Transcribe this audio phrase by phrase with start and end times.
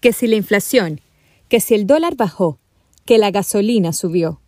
[0.00, 1.00] que si la inflación,
[1.48, 2.58] que si el dólar bajó,
[3.04, 4.40] que la gasolina subió.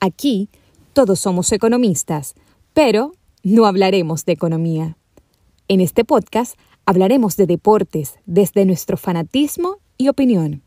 [0.00, 0.48] Aquí
[0.92, 2.34] todos somos economistas,
[2.72, 3.12] pero
[3.42, 4.96] no hablaremos de economía.
[5.68, 10.62] En este podcast hablaremos de deportes desde nuestro fanatismo y opinión.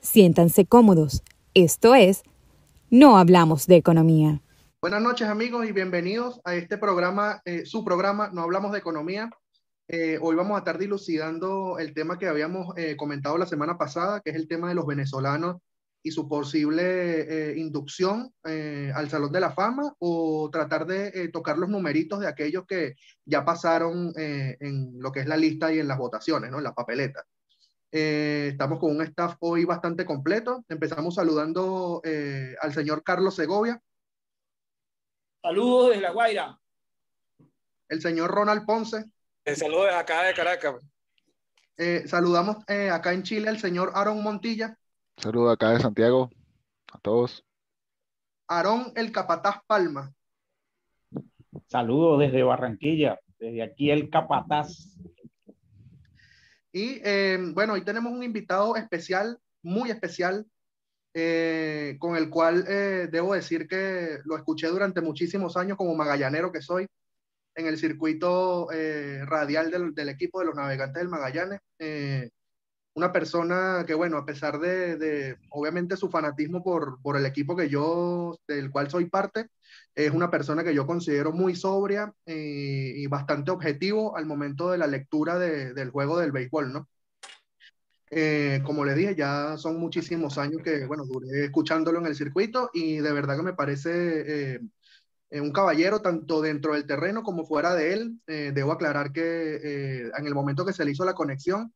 [0.00, 1.22] Siéntanse cómodos.
[1.54, 2.22] Esto es,
[2.90, 4.40] no hablamos de economía.
[4.80, 9.30] Buenas noches amigos y bienvenidos a este programa, eh, su programa, No hablamos de economía.
[9.90, 14.20] Eh, hoy vamos a estar dilucidando el tema que habíamos eh, comentado la semana pasada,
[14.20, 15.62] que es el tema de los venezolanos
[16.02, 21.70] y su posible eh, inducción al Salón de la Fama o tratar de tocar los
[21.70, 25.98] numeritos de aquellos que ya pasaron en lo que es la lista y en las
[25.98, 26.58] votaciones, ¿no?
[26.58, 27.24] en las papeletas.
[27.90, 30.64] estamos con un staff hoy bastante completo.
[30.68, 32.00] Empezamos saludando
[32.60, 33.82] al señor Carlos Segovia.
[35.42, 36.60] Saludos desde La Guaira.
[37.88, 39.04] El señor Ronald Ponce.
[39.56, 40.74] Saludos acá de Caracas.
[41.76, 44.76] Eh, saludamos eh, acá en Chile al señor Aaron Montilla.
[45.16, 46.30] Saludos acá de Santiago
[46.92, 47.44] a todos.
[48.46, 50.12] Aarón el Capataz Palma.
[51.66, 54.98] Saludos desde Barranquilla, desde aquí el Capataz.
[56.72, 60.46] Y eh, bueno, hoy tenemos un invitado especial, muy especial,
[61.98, 62.62] con el cual
[63.10, 66.86] debo decir que lo escuché durante muchísimos años como magallanero que soy
[67.58, 71.60] en el circuito eh, radial del, del, equipo de los navegantes del Magallanes.
[71.80, 72.30] Eh,
[72.94, 77.56] una persona que, bueno, a pesar de, de, obviamente su fanatismo por, por, el equipo
[77.56, 79.48] que yo, del cual soy parte,
[79.94, 84.78] es una persona que yo considero muy sobria eh, y bastante objetivo al momento de
[84.78, 86.88] la lectura de, del juego del béisbol, ¿no?
[88.64, 92.98] como le dije, ya son muchísimos años que, bueno, duré escuchándolo en el circuito y
[92.98, 94.60] de verdad que me parece eh,
[95.30, 98.20] un caballero tanto dentro del terreno como fuera de él.
[98.26, 101.72] Eh, debo aclarar que eh, en el momento que se le hizo la conexión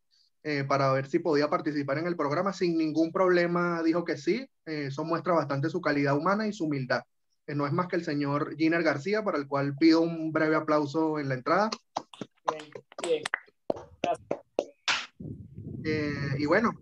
[0.66, 4.44] para ver si podía participar en el programa, sin ningún problema dijo que sí.
[4.66, 7.02] eso muestra bastante su calidad humana y su humildad.
[7.46, 11.20] no es más que el señor Giner García, para el cual pido un breve aplauso
[11.20, 11.70] en la entrada.
[12.50, 13.22] Bien,
[15.84, 16.38] bien.
[16.38, 16.72] y bueno,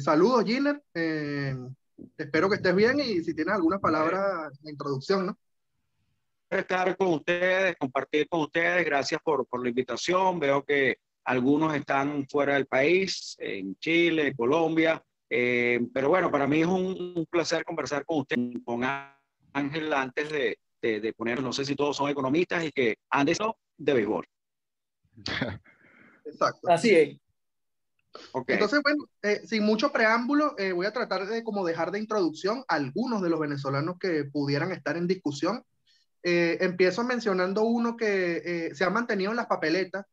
[0.00, 0.82] saludos Giner.
[2.18, 5.38] espero que estés bien y si tienes alguna palabra de introducción, ¿no?
[6.50, 8.84] Estar con ustedes, compartir con ustedes.
[8.84, 10.38] Gracias por, por la invitación.
[10.38, 15.02] Veo que algunos están fuera del país, en Chile, Colombia.
[15.28, 18.82] Eh, pero bueno, para mí es un, placer conversar con usted, con
[19.52, 23.36] Ángel, antes de, de, poner, no sé si todos son economistas y que han de
[23.78, 24.26] de béisbol.
[26.24, 26.68] Exacto.
[26.68, 27.16] Así es.
[28.32, 28.54] Okay.
[28.54, 32.64] Entonces, bueno, eh, sin mucho preámbulo, eh, voy a tratar de como dejar de introducción
[32.68, 35.64] a algunos de los venezolanos que pudieran estar en discusión
[36.28, 40.06] eh, empiezo mencionando uno que eh, se ha mantenido en las papeletas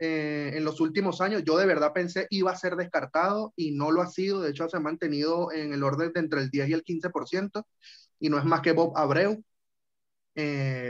[0.00, 1.44] eh, en los últimos años.
[1.44, 4.42] Yo de verdad pensé iba a ser descartado y no lo ha sido.
[4.42, 7.64] De hecho, se ha mantenido en el orden de entre el 10 y el 15%.
[8.18, 9.44] Y no es más que Bob Abreu.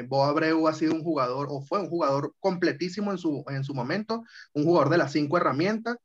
[0.09, 3.75] Bob Abreu ha sido un jugador, o fue un jugador completísimo en su, en su
[3.75, 5.97] momento, un jugador de las cinco herramientas.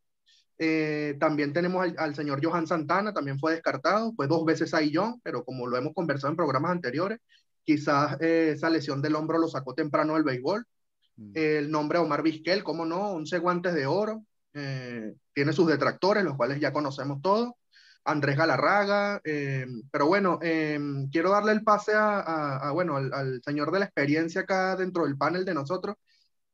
[1.20, 5.46] también tenemos al, al, señor Johan Santana, también fue descartado, fue dos veces John, pero
[5.46, 7.20] como lo hemos conversado en programas anteriores,
[7.70, 10.66] Quizás eh, esa lesión del hombro lo sacó temprano del béisbol.
[11.18, 11.32] Mm.
[11.36, 14.26] El nombre Omar Vizquel, cómo no, 11 guantes de oro.
[14.56, 17.52] Eh, tiene sus detractores, los cuales ya conocemos todos.
[18.06, 23.86] Andrés Galarraga, eh, pero bueno, quiero darle el pase a, bueno, al, señor de la
[23.86, 25.96] experiencia acá dentro del panel de nosotros,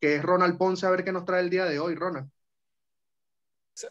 [0.01, 2.29] que es Ronald Ponce, a ver qué nos trae el día de hoy, Ronald.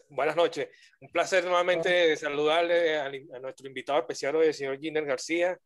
[0.09, 0.67] Buenas noches.
[1.01, 5.59] Un placer nuevamente saludarle a, a nuestro invitado especial hoy, el señor Giner García.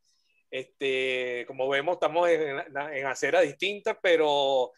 [0.50, 2.58] Este, como vemos, estamos en,
[2.92, 4.72] en aceras distintas, pero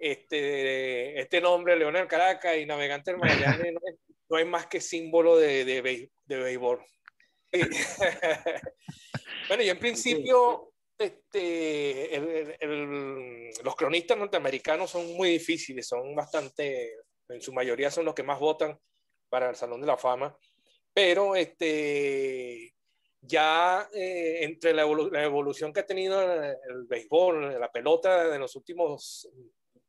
[0.00, 3.80] este, este nombre, Leonel Caracas y Navegante del Magallanes, no,
[4.30, 6.82] no, es más que símbolo de, de, de béisbol.
[9.48, 16.94] bueno, y en principio, este, el, el, los cronistas norteamericanos son muy difíciles, son bastante,
[17.28, 18.78] en su mayoría son los que más votan
[19.28, 20.34] para el Salón de la Fama,
[20.94, 22.74] pero este,
[23.22, 29.28] ya eh, entre la, evolución que ha tenido el, béisbol, la pelota de los últimos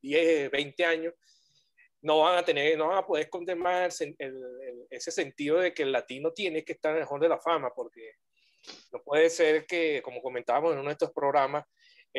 [0.02, 1.14] 10, 20 años,
[2.02, 3.90] no van a tener, no van a poder contemplar
[4.90, 7.72] ese sentido de que el latino tiene que estar en el Hall de la Fama,
[7.76, 8.16] porque
[8.92, 11.66] no puede ser que, como comentábamos en uno de estos programas,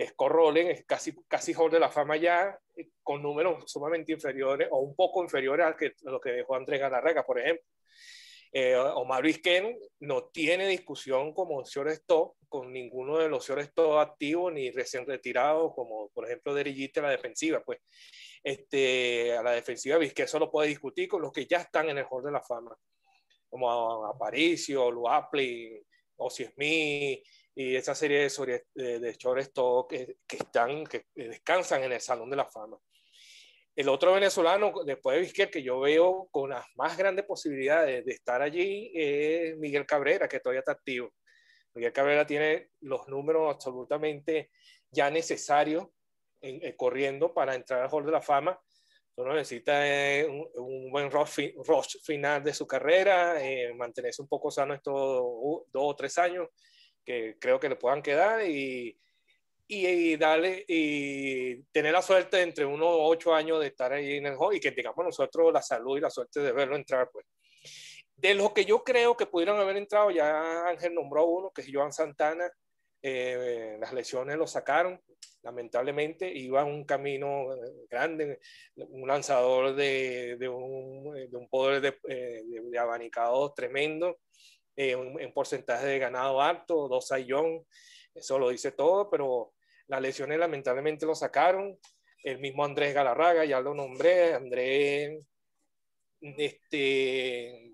[0.08, 4.68] Scott Rowland es casi, casi Hall de la Fama ya, eh, con números sumamente inferiores
[4.70, 7.64] o un poco inferiores a, que, a lo que dejó Andrés Galarraga, por ejemplo.
[8.54, 14.70] Eh, Omar Vizquén no tiene discusión como shortstop con ninguno de los shortstop activos ni
[14.70, 17.62] recién retirados, como por ejemplo Derillita a la defensiva.
[17.64, 17.78] Pues
[18.42, 22.06] este, a la defensiva Vizquén solo puede discutir con los que ya están en el
[22.10, 22.76] Hall de la Fama.
[23.48, 25.82] como Aparicio, Luapli,
[26.16, 26.46] Ozzy
[27.54, 29.18] y esa serie de, de, de
[29.88, 32.78] que, que, están, que descansan en el Salón de la Fama.
[33.74, 38.12] El otro venezolano, después de Vizquel, que yo veo con las más grandes posibilidades de
[38.12, 41.12] estar allí, es Miguel Cabrera, que todavía está activo.
[41.74, 44.50] Miguel Cabrera tiene los números absolutamente
[44.90, 45.86] ya necesarios
[46.42, 48.60] en, en, corriendo para entrar al Hall de la Fama
[49.14, 54.72] Solo necesita eh, un, buen rush, final de su carrera, eh, mantenerse un poco sano
[54.72, 56.48] estos dos o tres años
[57.04, 58.98] que creo que le puedan quedar y,
[59.66, 64.36] y, darle y tener la suerte entre unos ocho años de estar ahí en el
[64.36, 67.08] juego y que tengamos nosotros la salud y la suerte de verlo entrar.
[67.10, 67.26] Pues.
[68.16, 71.68] De los que yo creo que pudieron haber entrado, ya Ángel nombró uno, que es
[71.72, 72.50] Joan Santana,
[73.02, 75.00] eh, las lesiones lo sacaron,
[75.42, 78.38] lamentablemente, iba un camino eh, grande,
[78.76, 83.10] un lanzador de, de, un, de un, poder de, eh, de
[83.54, 84.18] tremendo,
[84.76, 87.66] eh, un, un, porcentaje de ganado alto, dos sayón,
[88.14, 89.52] eso lo dice todo, pero
[89.88, 91.78] las lesiones lamentablemente lo sacaron.
[92.22, 95.24] El mismo Andrés Galarraga, ya lo nombré, Andrés
[96.20, 97.72] este,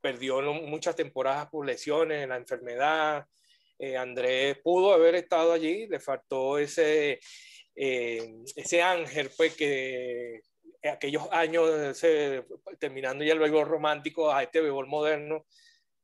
[0.00, 3.26] perdió muchas temporadas por lesiones, la enfermedad,
[3.78, 7.20] eh, Andrés pudo haber estado allí, le faltó ese,
[7.74, 10.40] eh, ese ángel, pues que
[10.82, 12.00] aquellos años,
[12.78, 15.44] terminando ya el béisbol romántico a este béisbol moderno,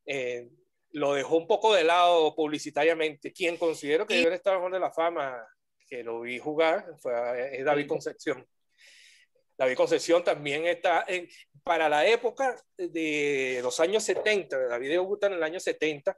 [0.04, 0.48] eh,
[0.92, 3.32] lo dejó un poco de lado publicitariamente.
[3.32, 5.46] Quien considero que debe estar en de la fama,
[5.86, 8.46] que lo vi jugar, fue, es David Concepción.
[9.56, 11.28] David Concepción también está en,
[11.62, 16.16] para la época de los años 70, David debuta en el año 70,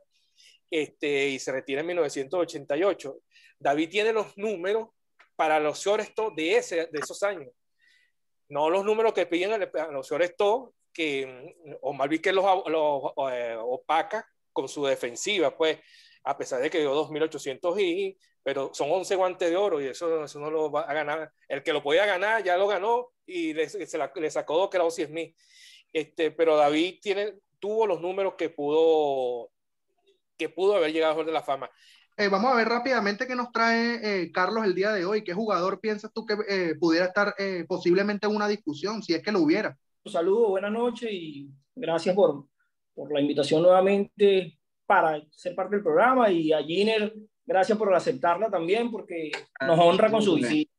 [0.70, 3.18] este, y se retira en 1988.
[3.58, 4.88] David tiene los números
[5.36, 7.50] para los shortstop de, ese, de esos años.
[8.48, 14.26] No los números que piden a los shortstop, que Omar que los, los eh, opaca
[14.54, 15.78] con su defensiva, pues,
[16.24, 20.24] a pesar de que dio 2.800 y, pero son 11 guantes de oro y eso,
[20.24, 21.30] eso no lo va a ganar.
[21.48, 24.70] El que lo podía ganar ya lo ganó y le, se la, le sacó dos
[24.70, 25.36] que era Smith.
[25.92, 29.50] Este, pero David tiene, tuvo los números que pudo
[30.36, 31.70] que pudo haber llegado a de la Fama.
[32.16, 35.24] Eh, vamos a ver rápidamente qué nos trae eh, Carlos el día de hoy.
[35.24, 39.22] ¿Qué jugador piensas tú que eh, pudiera estar eh, posiblemente en una discusión, si es
[39.22, 39.76] que lo hubiera?
[40.04, 42.46] Un saludo, buenas noches y gracias por,
[42.94, 46.30] por la invitación nuevamente para ser parte del programa.
[46.30, 47.14] Y a Giner,
[47.44, 49.30] gracias por aceptarla también, porque
[49.60, 50.72] nos honra con su visita.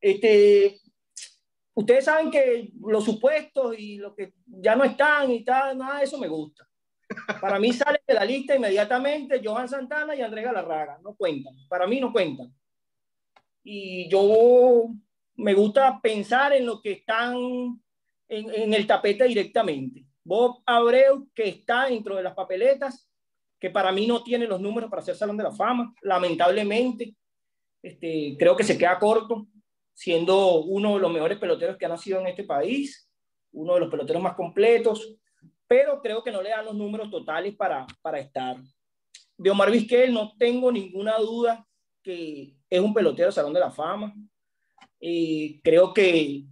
[0.00, 0.80] Este,
[1.74, 6.04] ustedes saben que los supuestos y lo que ya no están y tal, nada de
[6.04, 6.68] eso me gusta.
[7.40, 10.98] Para mí sale de la lista inmediatamente Johan Santana y Andrés Galarraga.
[11.02, 11.54] No cuentan.
[11.68, 12.52] Para mí no cuentan.
[13.64, 14.90] Y yo
[15.36, 17.36] me gusta pensar en lo que están
[18.28, 20.04] en, en el tapete directamente.
[20.28, 23.08] Bob Abreu, que está dentro de las papeletas,
[23.58, 27.16] que para mí no tiene los números para ser Salón de la Fama, lamentablemente.
[27.82, 29.46] Este, creo que se queda corto,
[29.94, 33.10] siendo uno de los mejores peloteros que ha nacido en este país,
[33.52, 35.16] uno de los peloteros más completos,
[35.66, 38.58] pero creo que no le dan los números totales para, para estar.
[39.38, 41.66] De Omar Vizquel no tengo ninguna duda
[42.02, 44.14] que es un pelotero Salón de la Fama.
[45.00, 46.44] y creo que,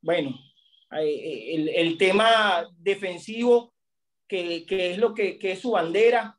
[0.00, 0.53] bueno, eh,
[1.02, 3.72] el, el tema defensivo,
[4.28, 6.36] que, que, es lo que, que es su bandera,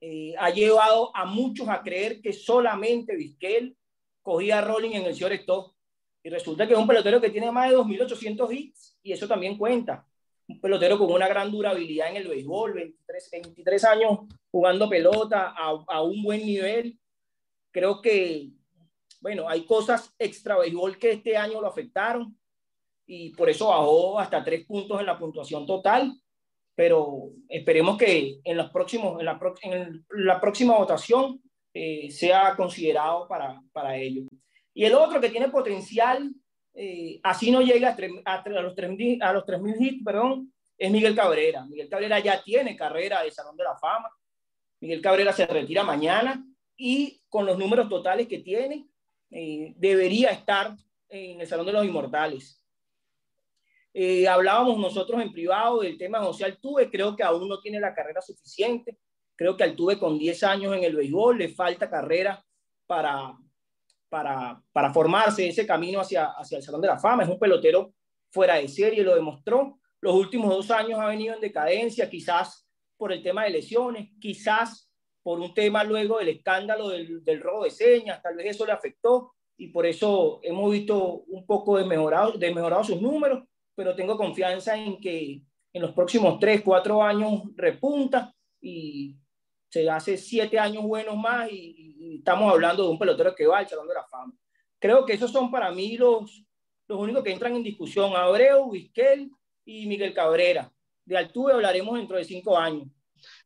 [0.00, 3.76] eh, ha llevado a muchos a creer que solamente Vizquel
[4.22, 5.74] cogía rolling en el señor Stop.
[6.22, 9.56] Y resulta que es un pelotero que tiene más de 2.800 hits y eso también
[9.56, 10.06] cuenta
[10.46, 15.84] un pelotero con una gran durabilidad en el béisbol, 23, 23 años jugando pelota a,
[15.86, 16.98] a, un buen nivel.
[17.70, 18.50] Creo que,
[19.20, 22.37] bueno, hay cosas extra béisbol que este año lo afectaron
[23.08, 26.12] y por eso bajó hasta tres puntos en la puntuación total,
[26.74, 33.26] pero esperemos que en, los próximos, en, la, en la próxima votación eh, sea considerado
[33.26, 34.28] para, para ello.
[34.74, 36.30] Y el otro que tiene potencial
[36.74, 41.16] eh, así no llega a, a, los 3.000 a los 3.000 hits, perdón, es Miguel
[41.16, 41.64] Cabrera.
[41.64, 44.10] Miguel Cabrera ya tiene carrera de Salón de la Fama.
[44.80, 46.44] Miguel Cabrera se retira mañana
[46.76, 48.86] y con los números totales que tiene,
[49.30, 50.76] eh, debería estar
[51.08, 52.62] en el Salón de los Inmortales.
[53.94, 57.80] Eh, hablábamos nosotros en privado del tema de José Altuve, creo que aún no tiene
[57.80, 58.98] la carrera suficiente.
[59.36, 62.44] Creo que Altuve con 10 años en el béisbol le falta carrera
[62.86, 63.36] para,
[64.08, 67.22] para, para formarse ese camino hacia, hacia el Salón de la Fama.
[67.22, 67.94] Es un pelotero
[68.30, 69.78] fuera de serie, lo demostró.
[70.00, 74.90] Los últimos dos años ha venido en decadencia, quizás por el tema de lesiones, quizás
[75.22, 78.72] por un tema luego del escándalo del, del robo de señas, tal vez eso le
[78.72, 83.42] afectó y por eso hemos visto un poco desmejorado, desmejorado sus números,
[83.78, 85.40] pero tengo confianza en que
[85.72, 89.16] en los próximos 3, 4 años repunta y
[89.70, 93.68] se hace 7 años buenos más y, estamos hablando de un pelotero que va al
[93.68, 94.32] Salón de la Fama.
[94.80, 96.44] Creo que esos son para mí los,
[96.88, 98.16] los únicos que entran en discusión.
[98.16, 99.30] Abreu, Vizquel
[99.64, 100.72] y Miguel Cabrera.
[101.04, 102.88] De Altuve hablaremos dentro de 5 años.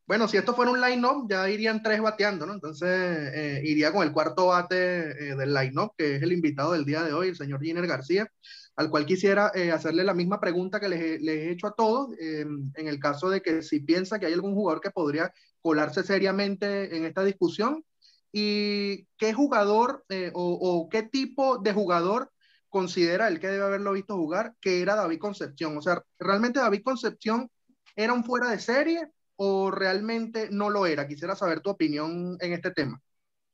[0.07, 2.53] Bueno, si esto fuera un line-up, ya irían tres bateando, ¿no?
[2.53, 4.75] Entonces, eh, iría con el cuarto bate
[5.11, 8.27] eh, del line-up, que es el invitado del día de hoy, el señor Giner García,
[8.75, 12.87] al cual quisiera eh, hacerle la misma pregunta que les, he hecho a todos, en
[12.87, 17.05] el caso de que si piensa que hay algún jugador que podría colarse seriamente en
[17.05, 17.83] esta discusión,
[18.31, 20.03] y qué jugador
[20.33, 22.31] o, o qué tipo de jugador
[22.69, 25.77] considera él que debe haberlo visto jugar, que era David Concepción.
[25.77, 27.47] O sea, realmente David Concepción
[27.95, 31.07] era un fuera de serie o realmente no lo era?
[31.07, 33.01] Quisiera saber tu opinión en este tema.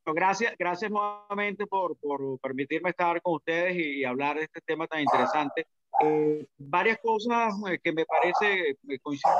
[0.06, 5.02] Gracias, gracias nuevamente por, por permitirme estar con ustedes y, hablar de este tema tan
[5.02, 5.68] interesante.
[6.02, 9.32] Eh, varias cosas eh, que me parece, me eh, coincido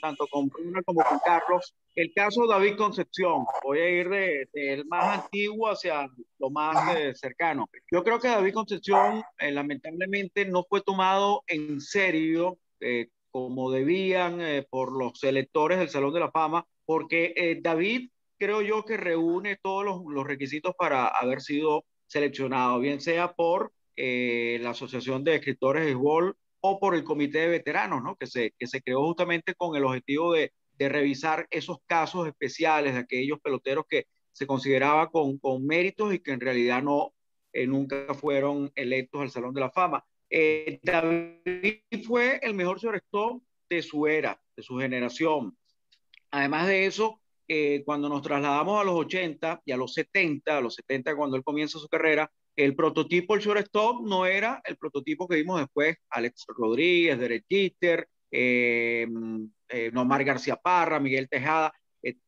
[0.00, 1.74] tanto con Bruno como con Carlos.
[1.94, 7.18] El caso de David Concepción, voy a ir del de, más antiguo hacia lo más
[7.18, 7.68] cercano.
[7.90, 12.58] Yo creo que David Concepción lamentablemente no fue tomado en serio
[13.32, 18.10] como debían eh, por los electores del Salón de la Fama, porque eh, David
[18.42, 24.58] creo yo que reúne todos los, requisitos para haber sido seleccionado, bien sea por eh,
[24.60, 28.16] la Asociación de Escritores de Béisbol o por el Comité de Veteranos, ¿no?
[28.16, 32.94] que, se, que se creó justamente con el objetivo de, de revisar esos casos especiales
[32.94, 37.14] de aquellos peloteros que se consideraba con, con méritos y que en realidad no,
[37.68, 40.04] nunca fueron electos al Salón de la Fama.
[40.28, 45.56] Eh, David fue el mejor shortstop de su era, de su generación.
[46.32, 47.21] Además de eso,
[47.54, 51.36] eh, cuando nos trasladamos a los 80 y a los 70, a los 70 cuando
[51.36, 55.96] él comienza su carrera, el prototipo del shortstop no era el prototipo que vimos después,
[56.08, 59.06] Alex Rodríguez, Derek Jeter, eh,
[59.68, 61.74] eh Nomar García Parra, Miguel Tejada,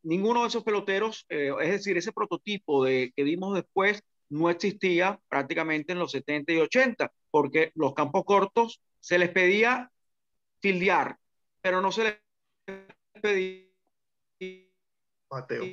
[0.02, 5.92] ninguno de esos peloteros, es decir, ese prototipo de, que vimos después no existía prácticamente
[5.92, 9.90] en los 70 y 80 porque los campos cortos se les pedía
[10.60, 11.16] fildear,
[11.62, 12.04] pero no se
[12.66, 12.82] les
[13.22, 13.63] pedía...
[15.34, 15.64] Mateo.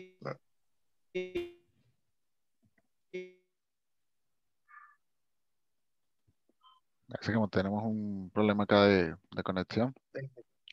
[7.08, 9.94] Parece que tenemos un problema acá de, conexión.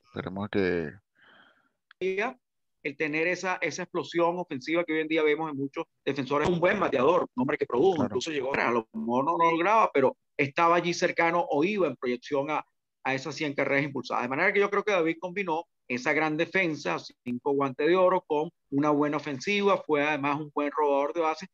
[0.06, 0.92] Esperemos que...
[2.00, 6.60] El tener esa, esa explosión ofensiva que hoy en día vemos en muchos defensores, un
[6.60, 10.16] buen bateador, un hombre que produjo, incluso llegó, a lo mejor no, no lograba, pero
[10.36, 12.64] estaba allí cercano o iba en proyección a,
[13.08, 14.24] a esas 100 carreras impulsadas.
[14.24, 18.22] De manera que yo creo que David combinó esa gran defensa, cinco guantes de oro,
[18.26, 21.46] con una buena ofensiva, fue además un buen robador de base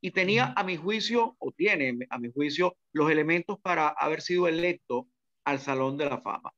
[0.00, 4.46] y tenía a mi juicio, o tiene a mi juicio, los elementos para haber sido
[4.46, 5.08] electo
[5.44, 6.52] al Salón de la Fama.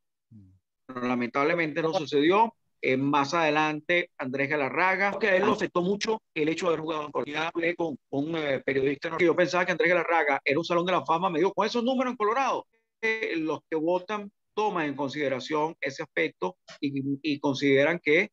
[0.86, 2.54] Pero lamentablemente no sucedió.
[2.84, 6.80] Eh, más adelante, Andrés Galarraga, que a él lo afectó mucho el hecho de haber
[6.80, 7.48] jugado en Colombia.
[7.48, 10.92] Hablé con un eh, periodista que yo pensaba que Andrés Galarraga era un salón de
[10.92, 11.30] la fama.
[11.30, 12.66] Me dijo, con esos números en Colorado,
[13.00, 16.92] eh, los que votan toman en consideración ese aspecto y,
[17.22, 18.30] y consideran que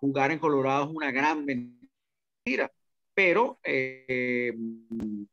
[0.00, 2.70] jugar en Colorado es una gran mentira
[3.18, 4.54] pero eh,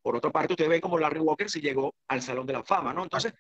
[0.01, 2.91] por otra parte ustedes ven como Larry Walker sí llegó al Salón de la Fama,
[2.91, 3.03] ¿no?
[3.03, 3.31] Entonces,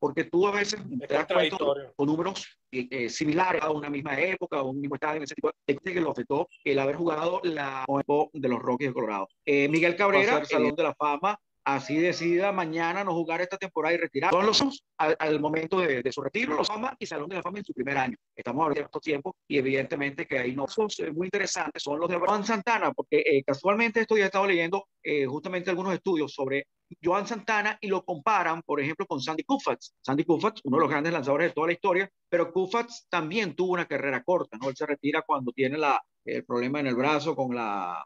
[0.00, 1.58] porque tú a veces te das cuenta
[1.94, 5.34] con números eh, eh, similares a una misma época, o un mismo estadio, en ese
[5.34, 7.84] tipo de que lo afectó el haber jugado la
[8.32, 9.28] de los Rockies de Colorado.
[9.44, 14.30] Miguel Cabrera, Salón de la Fama, así decida mañana no jugar esta temporada y retirar.
[14.30, 17.58] Todos los somos al, momento de, su retiro, los Fama y Salón de la Fama
[17.58, 18.16] en su primer año.
[18.34, 22.08] Estamos hablando de estos tiempos y evidentemente que hay no son muy interesantes, son los
[22.08, 26.32] de Juan Santana, porque eh, casualmente esto ya he estado leyendo eh, justamente algunos estudios
[26.32, 26.68] sobre
[27.02, 29.96] Joan Santana y lo comparan, por ejemplo, con Sandy Koufax.
[30.00, 33.72] Sandy Koufax, uno de los grandes lanzadores de toda la historia, pero Koufax también tuvo
[33.72, 34.68] una carrera corta, ¿no?
[34.68, 38.04] Él se retira cuando tiene la, el problema en el brazo con la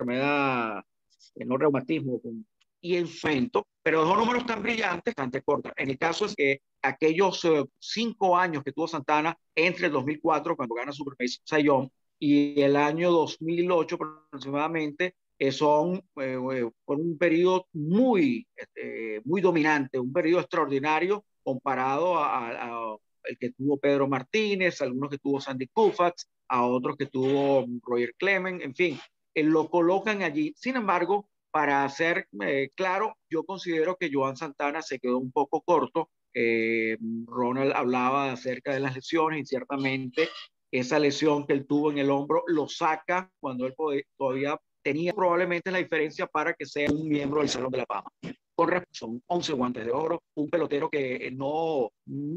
[0.00, 0.82] enfermedad,
[1.36, 2.20] no reumatismo
[2.80, 5.72] y enfrento, pero dos números tan brillantes, tan cortas.
[5.76, 10.56] En el caso es que aquellos eh, cinco años que tuvo Santana entre el 2004,
[10.56, 17.66] cuando gana su primer Sayón, y el año 2008 aproximadamente, eh, son eh, un periodo
[17.72, 25.10] muy, este, muy dominante, un periodo extraordinario comparado a, el que tuvo Pedro Martínez, algunos
[25.10, 28.98] que tuvo Sandy Koufax, a otros que tuvo Roger Clement, en fin,
[29.34, 30.52] eh, lo colocan allí.
[30.56, 35.62] Sin embargo, para ser eh, claro, yo considero que Joan Santana se quedó un poco
[35.62, 36.10] corto.
[36.32, 36.96] Eh,
[37.26, 40.28] Ronald hablaba acerca de las lesiones y ciertamente
[40.70, 43.74] esa lesión que él tuvo en el hombro lo saca cuando él
[44.16, 48.10] todavía tenía probablemente la diferencia para que sea un miembro del Salón de la Fama.
[48.92, 51.90] son 11 guantes de oro, un pelotero que no,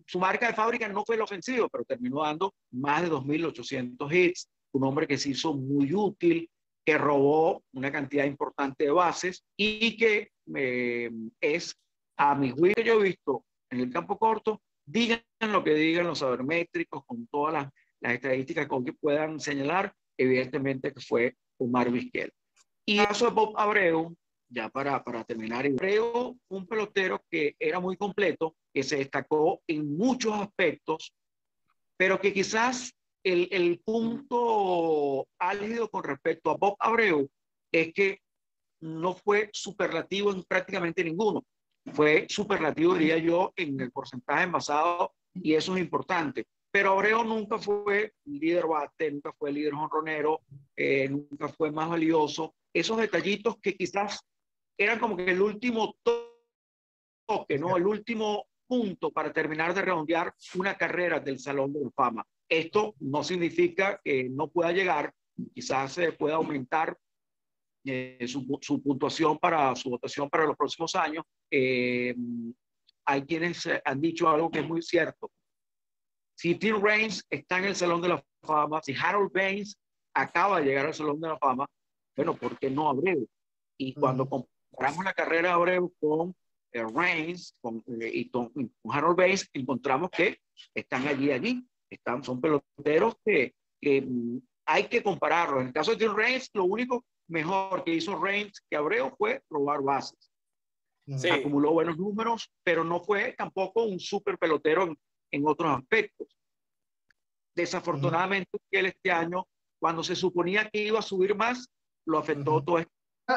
[0.08, 4.50] su marca de fábrica no fue el ofensivo, pero terminó dando más de 2.800 hits,
[4.72, 6.50] un hombre que se hizo muy útil,
[6.86, 11.10] que robó una cantidad importante de bases y que eh,
[11.40, 11.76] es,
[12.18, 16.20] a mi juicio yo he visto en el campo corto, digan lo que digan los
[16.20, 17.70] sabermétricos con todas las,
[18.02, 22.32] las estadísticas con que puedan señalar, evidentemente que fue Omar Vizquel.
[22.86, 24.14] Y eso es Bob Abreu,
[24.50, 29.96] ya para, para terminar, Abreu, un pelotero que era muy completo, que se destacó en
[29.98, 31.16] muchos aspectos,
[31.98, 37.30] pero que quizás el, el punto álgido con respecto a Bob Abreu
[37.72, 38.20] es que
[38.82, 41.44] no fue superlativo en prácticamente ninguno.
[41.94, 46.46] Fue superlativo, diría yo, en el porcentaje envasado, y eso es importante.
[46.72, 50.42] Pero Abreu nunca fue líder bate, nunca fue líder honronero,
[50.76, 52.56] eh, nunca fue más valioso.
[52.74, 54.22] Esos detallitos que quizás
[54.78, 55.96] eran como que el último
[57.28, 57.78] toque, ¿no?
[57.78, 62.26] El último punto para terminar de redondear una carrera del Salón de la Fama.
[62.54, 65.12] Esto no significa que no pueda llegar,
[65.56, 66.96] quizás se pueda aumentar
[67.84, 71.26] eh, su, su, puntuación para su votación para los próximos años.
[71.50, 72.16] Eh,
[73.06, 75.32] hay quienes han dicho algo que es muy cierto.
[76.36, 79.76] Si Tim Raines está en el Salón de la Fama, si Harold Baines
[80.14, 81.66] acaba de llegar al Salón de la Fama,
[82.16, 83.28] bueno, ¿por qué no Abreu?
[83.80, 86.36] Y cuando comparamos la carrera de Abreu con
[86.72, 88.52] eh, Reigns con, eh, y con,
[88.92, 90.38] Harold Baines, encontramos que
[90.76, 91.68] están allí, allí.
[91.94, 95.62] Están, son peloteros que, que mm, hay que compararlos.
[95.62, 99.42] En el caso de Tim Reigns, lo único mejor que hizo Reigns que Abreu fue
[99.50, 100.32] robar bases.
[101.32, 104.98] Acumuló buenos números, pero no fue tampoco un super pelotero en,
[105.32, 106.28] en otros aspectos.
[107.56, 109.46] Desafortunadamente, él este año,
[109.80, 111.70] cuando se suponía que iba a subir más,
[112.06, 112.92] lo afectó todo esto.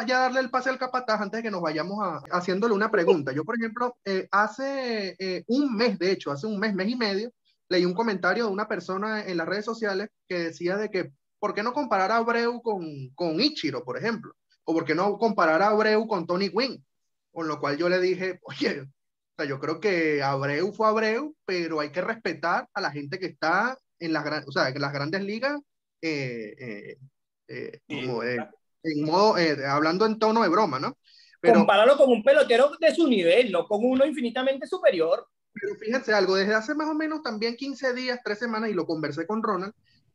[0.07, 3.33] Ya darle el pase al capataz antes de que nos vayamos a, haciéndole una pregunta.
[3.33, 6.97] Yo, por ejemplo, eh, hace eh, un mes, de hecho, hace un mes, mes y
[6.97, 7.33] medio,
[7.69, 11.55] leí un comentario de una persona en las redes sociales que decía de que, ¿por
[11.55, 14.35] qué no comparar a Abreu con, con Ichiro, por ejemplo?
[14.65, 16.85] O ¿por qué no comparar a Abreu con Tony Wynn?
[17.33, 18.87] Con lo cual yo le dije, oye, o
[19.37, 23.27] sea, yo creo que Abreu fue Abreu, pero hay que respetar a la gente que
[23.27, 25.61] está en las, o sea, en las grandes ligas,
[26.01, 26.97] eh, eh,
[27.49, 27.81] eh,
[28.83, 29.35] en modo,
[29.69, 30.97] hablando en tono de broma, ¿no?
[31.41, 35.27] Pero, Compáralo con un pelotero de su nivel, no con uno infinitamente superior.
[35.61, 38.87] Pero fíjense algo, desde hace más o menos también 15 días, 3 semanas, y lo
[38.87, 39.73] conversé con Ronald,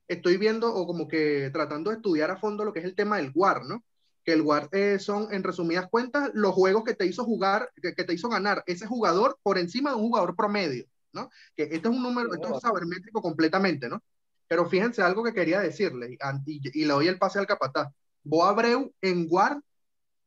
[0.07, 3.17] estoy viendo o como que tratando de estudiar a fondo lo que es el tema
[3.17, 3.83] del WAR, ¿no?
[4.23, 7.91] que el WAR eh, son, en resumidas cuentas, los juegos que te hizo jugar, que,
[7.91, 11.29] te hizo ganar ese jugador por encima de un jugador promedio, ¿no?
[11.55, 14.01] Que este es un número, esto es sabermétrico completamente, ¿no?
[14.47, 17.91] Pero fíjense algo que quería decirle, y, le doy el pase al capataz.
[18.23, 19.59] Bo Abreu en WAR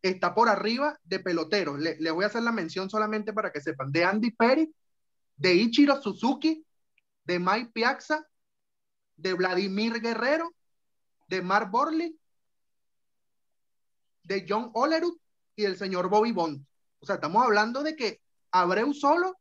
[0.02, 1.78] está por arriba de peloteros.
[1.78, 3.92] Le, le, voy a hacer la mención solamente para que sepan.
[3.92, 4.74] De Andy Perry,
[5.36, 6.64] de Ichiro Suzuki,
[7.24, 8.26] de Mike Piazza,
[9.16, 10.54] de Vladimir Guerrero,
[11.28, 12.18] de Mark Borley
[14.24, 15.16] de John Olerud
[15.54, 16.64] y del señor Bobby Bond.
[16.98, 18.20] O sea, estamos hablando de que
[18.50, 19.38] Abreu solo,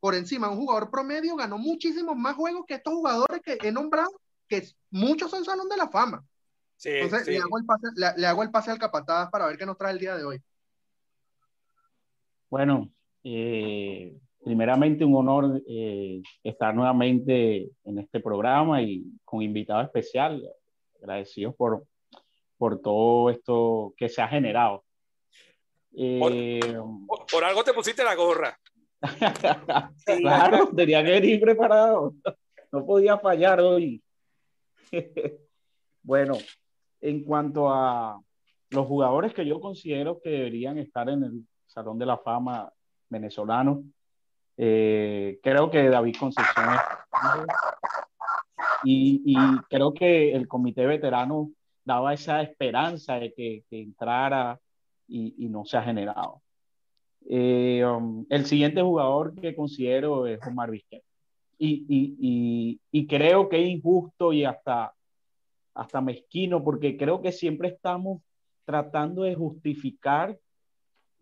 [0.00, 3.72] por encima de un jugador promedio, ganó muchísimos más juegos que estos jugadores que he
[3.72, 4.10] nombrado,
[4.48, 6.24] que muchos son Salón de la Fama.
[6.82, 9.78] Entonces, Le, hago el pase, le, hago el pase al capataz para ver qué nos
[9.78, 10.42] trae el día de hoy.
[12.50, 12.90] Bueno,
[13.22, 20.42] eh, primeramente un honor eh, estar nuevamente en este programa y con invitado especial.
[21.00, 21.84] Agradecidos por,
[22.56, 24.84] por todo esto que se ha generado.
[25.96, 26.60] Eh,
[27.30, 28.58] por, algo te pusiste la gorra.
[30.18, 32.14] claro, tenía que ir preparado.
[32.72, 34.02] No podía fallar hoy.
[36.02, 36.36] bueno,
[37.00, 38.20] en cuanto a
[38.70, 42.72] los jugadores que yo considero que deberían estar en el Salón de la Fama
[43.08, 43.84] venezolano,
[44.56, 46.76] eh, creo que David Concepción
[48.84, 49.36] y, y
[49.68, 51.50] creo que el comité veterano
[51.84, 54.60] daba esa esperanza de que, entrara
[55.06, 56.42] y, no se ha generado.
[57.28, 61.02] Eh, um, el siguiente jugador que considero es Omar Vizquel.
[61.58, 64.94] Y, y, creo que es injusto y hasta,
[65.74, 68.22] hasta mezquino, porque creo que siempre estamos
[68.64, 70.38] tratando de justificar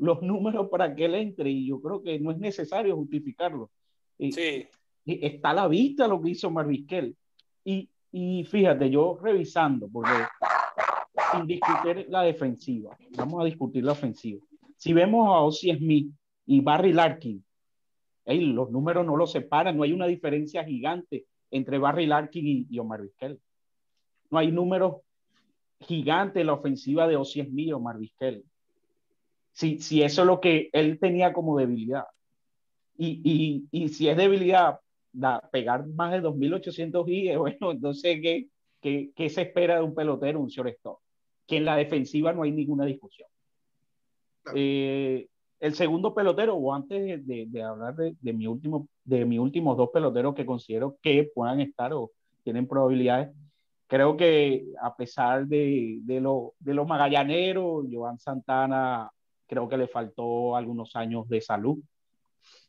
[0.02, 3.70] los números para que él entre, y yo creo que no es necesario justificarlo.
[4.18, 4.66] Sí.
[5.06, 7.16] Está a la vista lo que hizo Omar Vizquel.
[7.64, 10.10] Y, y fíjate, yo revisando, porque
[11.32, 14.44] sin discutir la defensiva, vamos a discutir la ofensiva.
[14.76, 16.12] Si vemos a Ozzy Smith
[16.46, 17.44] y Barry Larkin,
[18.26, 23.02] los números no los separan, no hay una diferencia gigante entre Barry Larkin y, Omar
[23.02, 23.40] Vizquel.
[24.30, 24.96] No hay números
[25.78, 28.44] gigantes en la ofensiva de Ozzy Smith y Omar Vizquel.
[29.52, 32.04] Si, si eso es lo que él tenía como debilidad.
[32.96, 34.80] Y, y, y si es debilidad
[35.12, 38.48] da, pegar más de 2.800 y bueno, entonces, ¿qué,
[38.80, 40.98] qué, qué se espera de un pelotero, un shortstop?
[41.46, 43.28] Que en la defensiva no hay ninguna discusión.
[44.54, 45.28] Eh,
[45.60, 49.76] el segundo pelotero, o antes de, de hablar de, de, mi último, de mis últimos
[49.76, 52.10] dos peloteros que considero que puedan estar o
[52.42, 53.30] tienen probabilidades,
[53.86, 59.08] creo que a pesar de, de, lo, de los magallaneros, Joan Santana
[59.52, 61.78] creo que le faltó algunos años de salud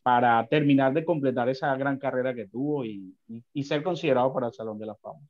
[0.02, 3.16] para terminar de completar esa gran carrera que tuvo y,
[3.54, 5.20] y, ser considerado para el Salón de la Fama.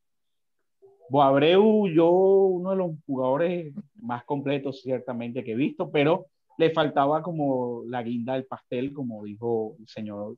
[1.09, 6.27] Boabreu, yo uno de los jugadores más completos ciertamente que he visto, pero
[6.59, 10.37] le faltaba como la guinda del pastel, como dijo el señor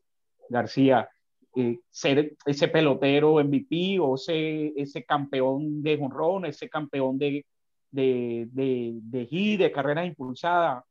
[0.50, 1.09] García,
[1.57, 7.46] eh, ser ese pelotero MVP o ese, ese campeón de jonrón, ese campeón de,
[7.90, 10.85] de, de, de, de carreras impulsadas.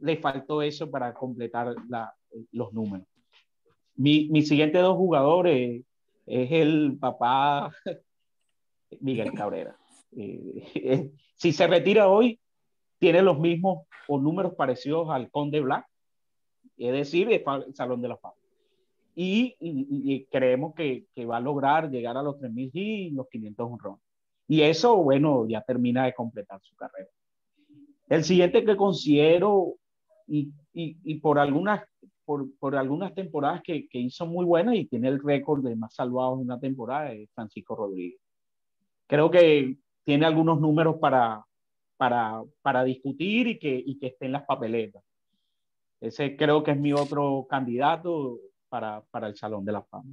[0.00, 1.74] Le faltó eso para completar
[2.52, 3.06] los números.
[3.94, 5.82] Mi, mi siguiente dos jugadores
[6.26, 7.72] es el papá
[9.00, 9.76] Miguel Cabrera.
[10.16, 12.38] Eh, eh, si se retira hoy,
[12.98, 15.86] tiene los mismos o números parecidos al Conde Black,
[16.76, 18.34] es decir, el Salón de la Fama.
[19.14, 23.66] Y, y, creemos que, que, va a lograr llegar a los 3.000 y los 500
[23.66, 24.02] honrones.
[24.46, 27.08] Y eso, bueno, ya termina de completar su carrera.
[28.08, 29.74] El siguiente que considero,
[30.26, 31.82] y, y por algunas
[32.26, 35.94] por, por algunas temporadas que, que, hizo muy buenas y tiene el récord de más
[35.94, 38.20] salvados en una temporada es Francisco Rodríguez.
[39.06, 41.42] Creo que tiene algunos números para,
[41.96, 45.02] para, para discutir y que, y que esté en las papeletas.
[46.00, 50.12] Ese creo que es mi otro candidato para, para el Salón de la Fama.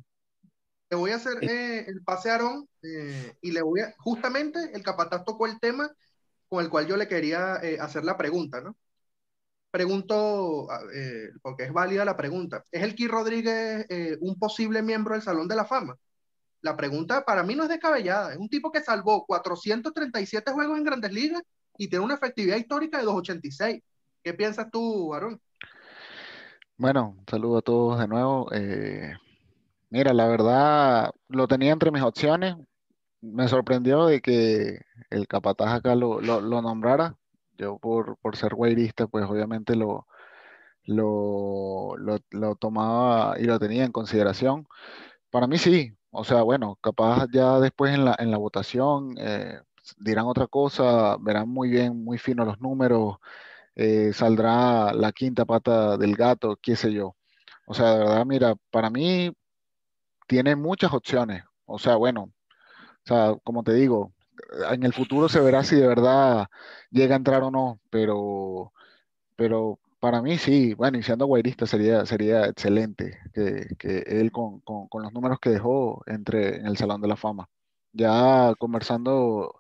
[0.92, 4.60] Le voy a hacer eh, el pase a Aarón eh, y le voy a, justamente
[4.74, 5.90] el capataz tocó el tema
[6.54, 8.76] con el cual yo le quería eh, hacer la pregunta, ¿no?
[9.72, 15.16] pregunto, eh, porque es válida la pregunta, ¿es el Ki Rodríguez eh, un posible miembro
[15.16, 15.96] del Salón de la Fama?
[16.62, 20.84] La pregunta para mí no es descabellada, es un tipo que salvó 437 juegos en
[20.84, 21.42] grandes ligas
[21.76, 23.82] y tiene una efectividad histórica de 286.
[24.24, 25.42] ¿Qué piensas tú, Aaron?
[26.78, 28.48] Bueno, saludo a todos de nuevo.
[29.90, 32.56] Mira, la verdad lo tenía entre mis opciones.
[33.24, 37.18] Me sorprendió de que el capataz acá lo, lo, nombrara
[37.58, 40.08] yo por, por ser guairista, pues obviamente lo,
[40.86, 44.68] lo, lo, tomaba y lo tenía en consideración.
[45.32, 49.60] Para mí sí, o sea, bueno, capaz ya después en la, en la votación eh,
[49.98, 53.18] dirán otra cosa, verán muy bien, muy fino los números,
[53.76, 57.16] eh, saldrá la quinta pata del gato, qué sé yo.
[57.68, 59.32] O sea, de verdad, mira, para mí
[60.28, 61.44] tiene muchas opciones.
[61.66, 62.33] O sea, bueno,
[63.06, 64.14] o sea, como te digo,
[64.72, 66.48] en el futuro se verá si de verdad
[66.92, 68.74] llega a entrar o no, pero,
[69.36, 74.60] pero para mí sí, bueno, y siendo guairista sería, sería excelente que, que él con,
[74.62, 77.50] con, los números que dejó entre en el Salón de la Fama.
[77.94, 79.56] Ya conversando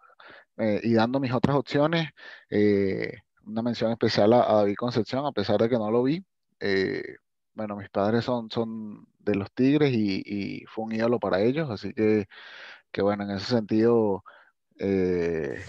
[0.57, 2.09] eh, y dando mis otras opciones,
[2.49, 3.13] eh,
[3.45, 6.23] una mención especial a, David Concepción, a pesar de que no lo vi.
[6.59, 7.17] Eh,
[7.53, 11.69] bueno, mis padres son, son de los Tigres y, y, fue un ídolo para ellos,
[11.69, 12.27] así que,
[12.93, 14.23] que bueno, en ese sentido
[14.79, 15.61] eh,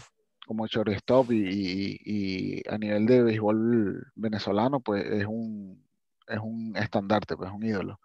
[0.47, 5.85] como shortstop y, a nivel de béisbol venezolano, pues es un,
[6.29, 8.01] es un estandarte, pues es un ídolo.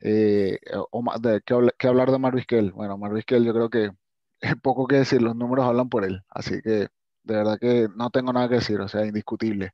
[0.00, 0.58] Eh,
[0.90, 2.72] o de, ¿qué, hablar de Marvisquel?
[2.72, 3.92] Bueno, Marvisquel yo creo que
[4.40, 6.88] es poco que decir, los números hablan por él, así que
[7.24, 9.72] de verdad que no tengo nada que decir, o sea, indiscutible.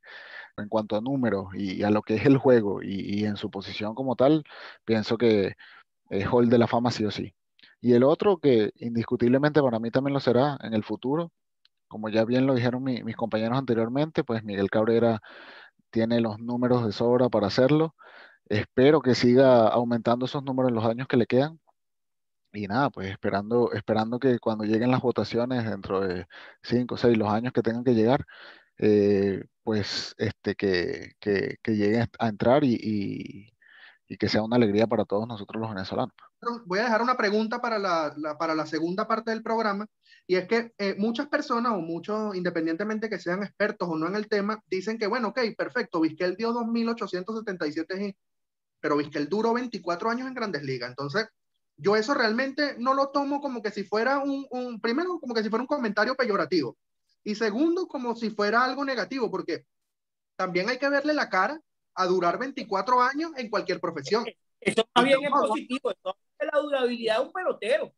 [0.57, 3.95] En cuanto a números y, a lo que es el juego y, en su posición
[3.95, 4.45] como tal,
[4.85, 5.55] pienso que
[6.09, 7.35] es Hall de la Fama sí o sí.
[7.85, 11.31] Y el otro que indiscutiblemente para mí también lo será en el futuro,
[11.87, 15.21] como ya bien lo dijeron mis compañeros anteriormente, pues Miguel Cabrera
[15.91, 17.95] tiene los números de sobra para hacerlo.
[18.49, 21.59] Espero que siga aumentando esos números en los años que le quedan.
[22.53, 26.27] Y nada, pues esperando, esperando que cuando lleguen las votaciones dentro de
[26.63, 28.25] cinco o seis, los años que tengan que llegar,
[28.79, 33.53] eh, pues este, que, que, lleguen a entrar y,
[34.07, 36.15] y que sea una alegría para todos nosotros los venezolanos.
[36.65, 39.87] Voy a dejar una pregunta para la, para la segunda parte del programa,
[40.27, 44.15] y es que eh, muchas personas o muchos, independientemente que sean expertos o no en
[44.15, 48.15] el tema, dicen que, bueno, ok, perfecto, Vizquel dio 2.877
[48.79, 51.27] pero Vizquel duró 24 años en grandes ligas, entonces
[51.77, 55.43] yo eso realmente no lo tomo como que si fuera un, un, primero, como que
[55.43, 56.77] si fuera un comentario peyorativo,
[57.23, 59.65] y segundo, como si fuera algo negativo, porque
[60.35, 61.59] también hay que verle la cara
[61.95, 64.25] a durar 24 años en cualquier profesión.
[64.65, 67.93] Eso también es positivo, eso es la durabilidad de un pelotero.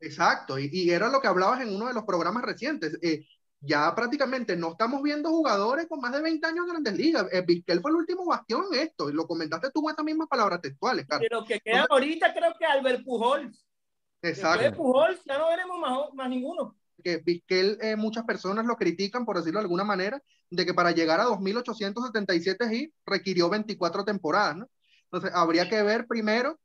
[0.00, 2.98] Exacto, y, y, era lo que hablabas en uno de los programas recientes.
[3.02, 3.26] Eh,
[3.60, 7.26] ya prácticamente no estamos viendo jugadores con más de 20 años en grandes ligas.
[7.32, 10.28] Eh, Vizquel fue el último bastión en esto, y lo comentaste tú con esas mismas
[10.28, 11.26] palabras textuales, Carlos.
[11.28, 13.64] Pero que queda ahorita creo que Albert Pujols.
[14.22, 14.64] Exacto.
[14.64, 16.76] De Pujols ya no veremos más, más ninguno.
[17.02, 20.92] Que Vizquel, eh, muchas personas lo critican, por decirlo de alguna manera, de que para
[20.92, 24.68] llegar a 2.877 hits requirió 24 temporadas, ¿no?
[25.12, 26.58] Entonces, habría que ver primero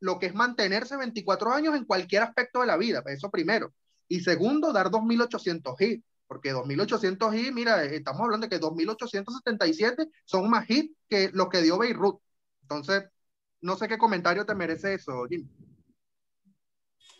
[0.00, 3.72] lo que es mantenerse 24 años en cualquier aspecto de la vida, eso primero.
[4.06, 10.50] Y segundo, dar 2.800 hits, porque 2.800 hits, mira, estamos hablando de que 2.877 son
[10.50, 12.20] más hits que lo que dio Beirut.
[12.62, 13.04] Entonces,
[13.62, 15.48] no sé qué comentario te merece eso, Jim.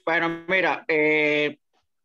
[0.05, 1.59] Bueno, mira, eh,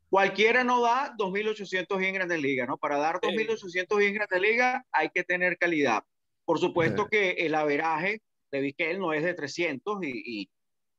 [0.10, 2.78] cualquiera no da 2.800 hits en Grandes Ligas, ¿no?
[2.78, 6.04] Para dar 2.800 hits en Grandes Ligas hay que tener calidad.
[6.46, 10.50] Por supuesto que el averaje de Vizquel no es de 300 y,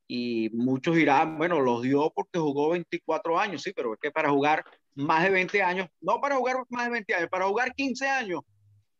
[0.09, 4.31] y muchos dirán, bueno, los dio porque jugó 24 años, sí, pero es que para
[4.31, 8.07] jugar más de 20 años, no para jugar más de 20 años, para jugar 15
[8.09, 8.41] años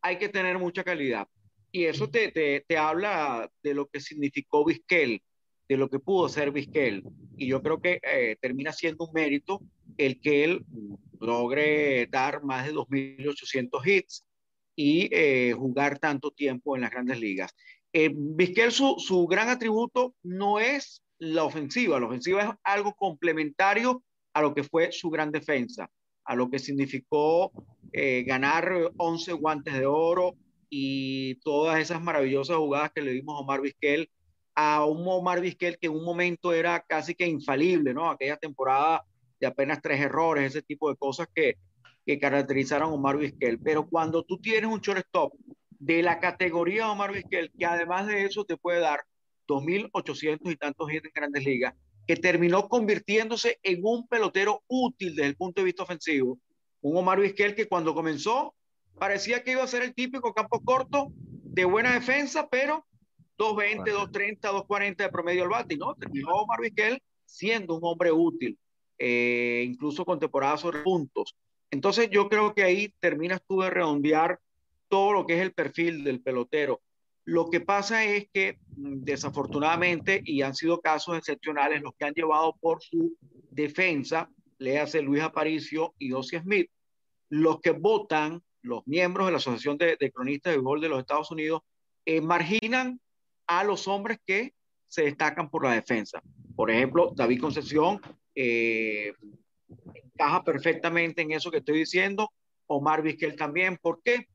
[0.01, 1.27] hay que tener mucha calidad.
[1.71, 5.21] Y eso te, te, te habla de lo que significó Vizquel,
[5.67, 7.03] de lo que pudo ser Vizquel.
[7.37, 9.59] Y yo creo que eh, termina siendo un mérito
[9.97, 10.65] el que él
[11.19, 14.25] logre dar más de 2.800 hits
[14.75, 17.55] y eh, jugar tanto tiempo en las grandes ligas.
[17.93, 21.99] Eh, Vizquel, su, su gran atributo no es la ofensiva.
[21.99, 24.03] La ofensiva es algo complementario
[24.33, 25.89] a lo que fue su gran defensa,
[26.25, 27.51] a lo que significó
[27.91, 30.33] eh, ganar 11 guantes de oro
[30.69, 34.09] y todas esas maravillosas jugadas que le dimos a Omar Vizquel,
[34.55, 38.09] a un Omar Vizquel que en un momento era casi que infalible, ¿no?
[38.09, 39.03] Aquella temporada
[39.39, 41.57] de apenas tres errores, ese tipo de cosas que,
[42.05, 43.59] que caracterizaron a Omar Vizquel.
[43.59, 45.33] Pero cuando tú tienes un shortstop
[45.85, 49.01] de la categoría Omar Vizquel, que además de eso te puede dar
[49.47, 51.73] 2.800 y tantos hits en grandes ligas,
[52.07, 56.39] que terminó convirtiéndose en un pelotero útil desde el punto de vista ofensivo.
[56.81, 58.55] Un Omar Vizquel que cuando comenzó
[58.97, 62.85] parecía que iba a ser el típico campo corto de buena defensa, pero
[63.37, 65.95] 220, 230, 240 de promedio al bate, ¿no?
[65.95, 68.57] Terminó Omar Vizquel siendo un hombre útil,
[68.97, 71.35] eh, incluso con temporadas sobre puntos.
[71.71, 74.39] Entonces yo creo que ahí terminas tú de redondear
[74.87, 76.81] todo lo que es el perfil del pelotero.
[77.25, 82.13] Lo que pasa es que mm, desafortunadamente, y han sido casos excepcionales los que han
[82.13, 83.17] llevado por su
[83.49, 86.69] defensa, le hace Luis Aparicio y Ossie Smith,
[87.29, 91.31] los que votan, los miembros de la Asociación de, Cronistas de Béisbol de los Estados
[91.31, 91.61] Unidos,
[92.05, 92.99] eh, marginan
[93.47, 94.53] a los hombres que
[94.87, 96.21] se destacan por la defensa.
[96.55, 97.99] Por ejemplo, David Concepción
[98.35, 99.13] eh,
[99.93, 102.31] encaja perfectamente en eso que estoy diciendo,
[102.67, 103.77] Omar Vizquel también.
[103.81, 104.27] ¿Por qué?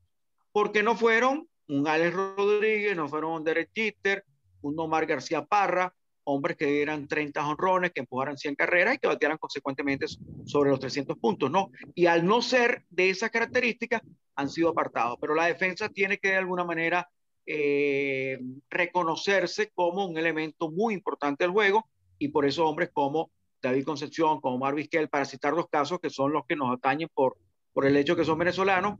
[0.51, 4.25] Porque no fueron un Alex Rodríguez, no fueron un Derek Jeter,
[4.61, 9.07] un Omar García Parra, hombres que dieran 30 honrones, que empujaran 100 carreras y que
[9.07, 10.05] batearan consecuentemente
[10.45, 11.71] sobre los 300 puntos, ¿no?
[11.95, 14.01] Y al no ser de esas características,
[14.35, 15.17] han sido apartados.
[15.19, 17.09] Pero la defensa tiene que de alguna manera
[17.45, 21.87] eh, reconocerse como un elemento muy importante del juego
[22.19, 23.31] y por eso hombres como
[23.61, 27.09] David Concepción, como Omar Vizquel, para citar los casos que son los que nos atañen
[27.13, 27.37] por,
[27.73, 28.99] por el hecho que son venezolanos,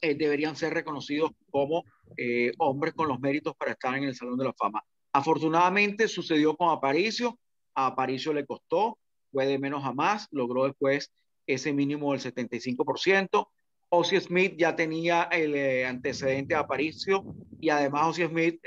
[0.00, 1.84] eh, deberían ser reconocidos como
[2.16, 4.82] eh, hombres con los méritos para estar en el Salón de la Fama.
[5.12, 7.38] Afortunadamente sucedió con Aparicio,
[7.74, 8.98] a Aparicio le costó,
[9.32, 11.12] fue de menos a más, logró después
[11.46, 13.48] ese mínimo del 75%.
[13.90, 17.24] Ozzy Smith ya tenía el eh, antecedente de Aparicio
[17.60, 18.60] y además Ozzy Smith,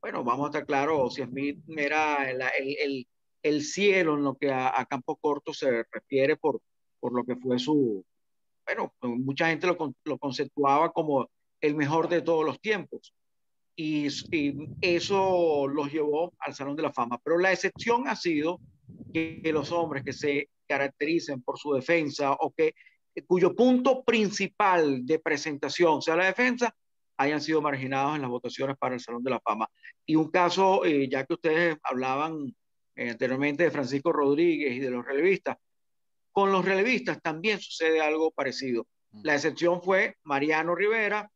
[0.00, 3.06] bueno, vamos a estar claros, Ozzy Smith era el, el,
[3.42, 6.60] el, cielo en lo que a, a campo corto se refiere por,
[6.98, 8.04] por lo que fue su,
[8.66, 11.28] bueno, mucha gente lo, lo conceptuaba como
[11.60, 13.14] el mejor de todos los tiempos.
[13.76, 14.08] Y,
[14.80, 17.18] eso los llevó al Salón de la Fama.
[17.22, 18.60] Pero la excepción ha sido
[19.12, 22.74] que, los hombres que se caractericen por su defensa o que
[23.26, 26.74] cuyo punto principal de presentación sea la defensa,
[27.18, 29.68] hayan sido marginados en las votaciones para el Salón de la Fama.
[30.04, 32.54] Y un caso, eh, ya que ustedes hablaban
[32.94, 35.56] eh, anteriormente de Francisco Rodríguez y de los relevistas,
[36.36, 38.86] con los relevistas también sucede algo parecido.
[39.12, 39.20] Mm.
[39.22, 41.30] La excepción fue Mariano Rivera,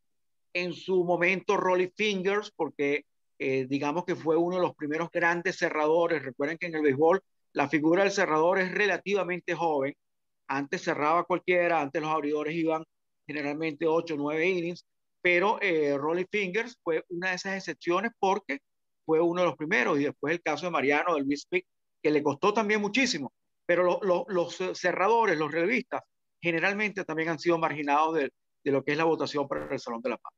[0.53, 3.07] en su momento Rolly Fingers, porque
[3.39, 6.23] eh, digamos que fue uno de los primeros grandes cerradores.
[6.23, 7.23] Recuerden que en el béisbol
[7.55, 9.95] la figura del cerrador es relativamente joven.
[10.49, 12.85] Antes cerraba cualquiera, antes los abridores iban
[13.27, 14.85] generalmente 8 o 9 innings,
[15.23, 18.59] pero eh, Rolly Fingers fue una de esas excepciones porque
[19.07, 19.99] fue uno de los primeros.
[19.99, 23.33] Y después el caso de Mariano, del Luis que le costó también muchísimo
[23.71, 26.03] pero los cerradores, los revistas,
[26.43, 28.33] generalmente también han sido marginados de,
[28.65, 30.33] de, lo que es la votación para el Salón de la Paz.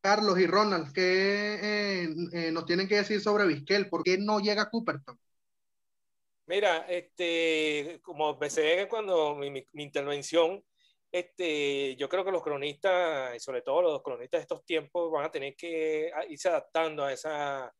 [0.00, 3.90] Carlos y Ronald, ¿qué eh, eh, nos tienen que decir sobre Vizquel?
[3.90, 5.20] ¿Por qué no llega a Cooperton?
[6.46, 10.64] Mira, este, como empecé cuando mi, mi, intervención,
[11.12, 15.26] este, yo creo que los cronistas, y sobre todo los cronistas de estos tiempos, van
[15.26, 17.70] a tener que irse adaptando a esa...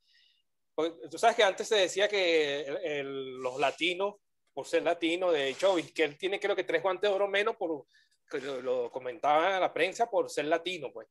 [1.10, 4.16] Tú sabes que antes se decía que los latinos,
[4.52, 7.86] por ser latino, de hecho, él tiene creo que tres guantes de oro menos, por,
[8.32, 11.08] lo, lo comentaba la prensa, por ser latino, pues.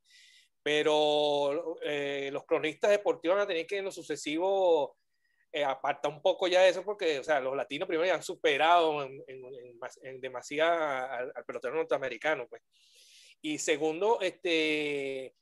[0.61, 4.97] Pero eh, los cronistas deportivos van a tener que en lo sucesivo
[5.51, 9.03] eh, aparta un poco ya eso porque, o sea, los latinos primero ya han superado
[9.03, 9.41] en, en,
[10.01, 12.61] en demasiada al, pelotero norteamericano, pues.
[13.41, 15.35] Y segundo, este,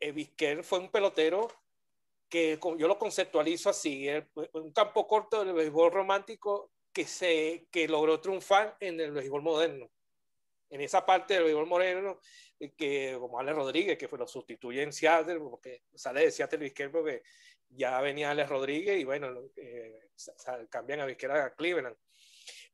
[0.00, 1.48] eh, Vizquel fue un pelotero
[2.34, 4.08] que yo lo conceptualizo así,
[4.54, 9.88] un campo corto del béisbol romántico que, se, que logró triunfar en el béisbol moderno.
[10.68, 12.18] En esa parte del béisbol moderno,
[12.58, 16.58] eh, que como Ale Rodríguez, que fue, lo sustituye en Seattle, porque sale de Seattle
[16.58, 17.22] Vizquel porque
[17.68, 20.08] ya venía Alex Rodríguez y bueno, eh,
[20.68, 21.96] cambian a Vizquera a Cleveland.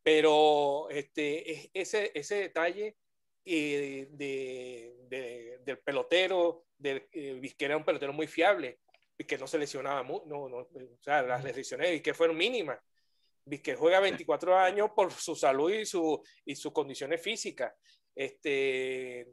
[0.03, 2.97] Pero este, ese, ese detalle
[3.45, 8.79] eh, de, del pelotero, de, eh, era un pelotero muy fiable,
[9.27, 10.69] que no se lesionaba, no, no, o
[11.01, 12.79] sea, las lesiones de Vizquera fueron mínimas.
[13.45, 17.73] Vizquera juega 24 años por su salud y, su, y sus condiciones físicas.
[18.15, 19.27] Este,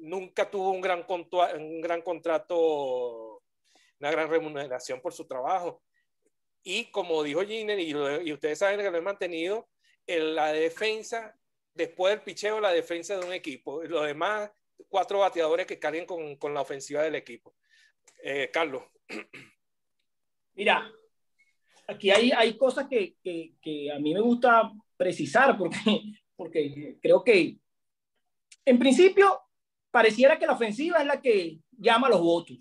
[0.00, 3.42] nunca tuvo un gran, un gran contrato
[4.02, 5.82] una gran remuneración por su trabajo.
[6.64, 9.68] Y como dijo Giner, y, ustedes saben que lo he mantenido,
[10.06, 11.36] en la defensa,
[11.72, 13.84] después del picheo, la defensa de un equipo.
[13.84, 14.50] Y los demás,
[14.88, 17.54] cuatro bateadores que carguen con, con la ofensiva del equipo.
[18.22, 18.82] Eh, Carlos.
[20.54, 20.90] Mira,
[21.86, 25.78] aquí hay, hay cosas que, que, a mí me gusta precisar porque,
[26.36, 27.58] porque creo que,
[28.64, 29.40] en principio,
[29.90, 32.58] pareciera que la ofensiva es la que llama los votos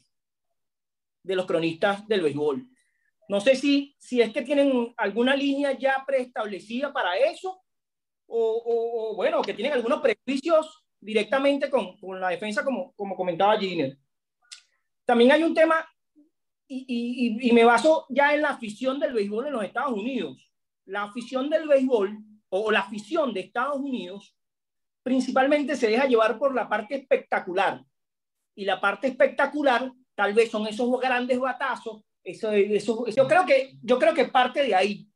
[1.23, 2.67] de los cronistas del béisbol.
[3.29, 7.61] No sé si, si es que tienen alguna línea ya preestablecida para eso
[8.27, 13.97] o, bueno, que tienen algunos prejuicios directamente con, con la defensa, como, como comentaba Giner.
[15.05, 15.85] También hay un tema,
[16.73, 20.49] y, y, y, me baso ya en la afición del béisbol en los Estados Unidos.
[20.85, 22.17] La afición del béisbol
[22.49, 24.37] o la afición de Estados Unidos
[25.03, 27.83] principalmente se deja llevar por la parte espectacular.
[28.55, 33.77] Y la parte espectacular tal vez son esos grandes batazos, eso, eso, yo, creo que,
[33.81, 35.07] yo creo que parte de ahí.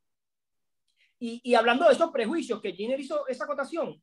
[1.20, 4.02] Y, y hablando de esos prejuicios, que Giner hizo esa acotación,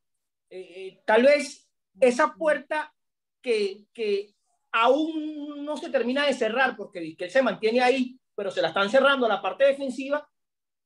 [0.48, 1.68] eh, eh, tal vez
[2.00, 2.94] esa puerta
[3.42, 4.34] que, que
[4.72, 8.68] aún no se termina de cerrar, porque que él se mantiene ahí, pero se la
[8.68, 10.28] están cerrando la parte defensiva,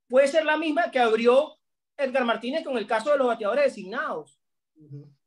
[0.09, 1.57] puede ser la misma que abrió
[1.97, 4.41] Edgar Martínez con el caso de los bateadores designados.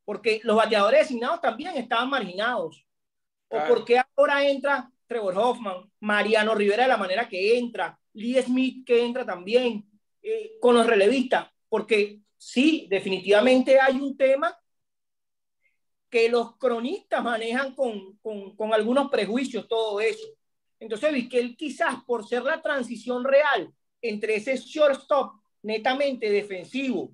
[0.06, 2.86] Porque los bateadores designados también estaban marginados.
[3.48, 8.41] ¿O por qué ahora entra Trevor Hoffman, Mariano Rivera de la manera que entra, Lee
[8.41, 9.89] Smith que entra también,
[10.22, 11.48] eh, con los relevistas?
[11.67, 14.56] Porque sí, definitivamente hay un tema
[16.10, 20.28] que los cronistas manejan con, con, algunos prejuicios, todo eso.
[20.80, 27.12] Entonces, él quizás por ser la transición real entre ese shortstop netamente defensivo,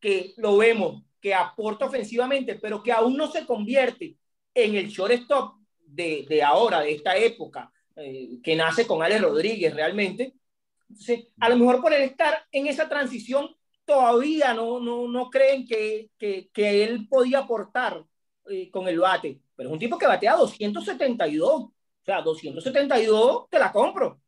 [0.00, 4.16] que lo vemos, que aporta ofensivamente, pero que aún no se convierte
[4.54, 9.74] en el shortstop de, de ahora, de esta época, eh, que nace con Alex Rodríguez
[9.74, 10.34] realmente.
[11.40, 16.10] A lo mejor por el estar en esa transición, todavía no, no, no creen que,
[16.18, 18.04] que, que él podía aportar
[18.46, 19.40] eh, con el bate.
[19.56, 21.50] Pero es un tipo que batea 272.
[21.50, 21.72] O
[22.04, 24.20] sea, 272 te la compro.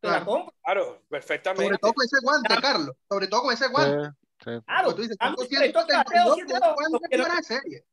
[0.00, 0.54] Te la compro.
[0.62, 1.64] Claro, perfectamente.
[1.64, 2.96] Sobre todo con ese guante, Carlos.
[3.08, 4.10] Sobre todo con ese guante.
[4.38, 6.38] Claro, tú dices, 272,
[7.42, 7.84] serie.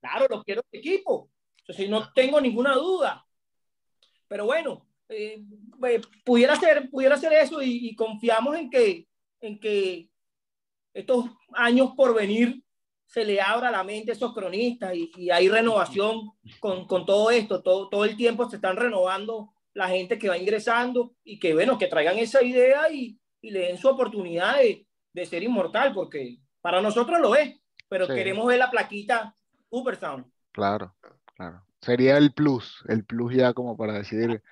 [0.00, 1.30] Claro, lo quiero de equipo.
[1.58, 3.24] Entonces, no tengo ninguna duda.
[4.26, 5.44] Pero bueno, eh,
[5.84, 9.06] eh, pudiera, ser, pudiera ser eso y, confiamos en que,
[9.40, 10.08] en que
[10.94, 12.62] estos años por venir
[13.06, 17.62] se le abra la mente a esos cronistas y, hay renovación con, con, todo esto.
[17.62, 21.78] Todo, todo el tiempo se están renovando la gente que va ingresando y que, bueno,
[21.78, 26.38] que traigan esa idea y, y le den su oportunidad de, de, ser inmortal, porque
[26.62, 29.34] para nosotros lo es, pero queremos ver la plaquita
[30.00, 30.30] Sound.
[30.52, 30.94] Claro,
[31.34, 31.62] claro.
[31.80, 34.42] Sería el plus, el plus ya como para decidir,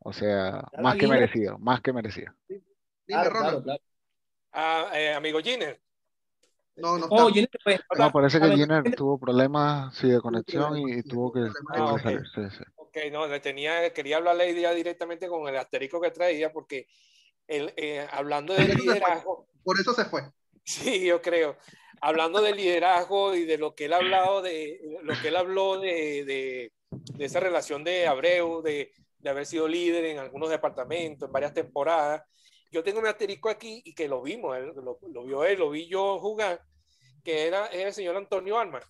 [0.00, 2.32] o sea, más que merecido, más que merecido.
[2.48, 2.62] Dime.
[4.52, 5.80] Ah, eh, amigo Giner.
[6.80, 7.30] No, no, oh,
[7.98, 12.22] no, parece que Giner tuvo problemas sí, de conexión y, tuvo que, ah, salir.
[12.76, 16.86] Ok, no, le tenía, quería hablarle ya directamente con el asterisco que traía porque
[17.46, 19.48] el, eh, hablando de liderazgo.
[19.64, 20.22] Por eso se fue.
[20.64, 21.56] Sí, yo creo
[22.00, 25.78] hablando de liderazgo y de lo que él ha hablado de lo que él habló
[25.78, 31.26] de, de, de esa relación de Abreu, de, de, haber sido líder en algunos departamentos,
[31.26, 32.22] en varias temporadas.
[32.70, 36.18] Yo tengo un asterisco aquí y que lo vimos, lo, vio él, lo vi yo
[36.18, 36.62] jugar,
[37.24, 38.80] que era, el señor Antonio Alma.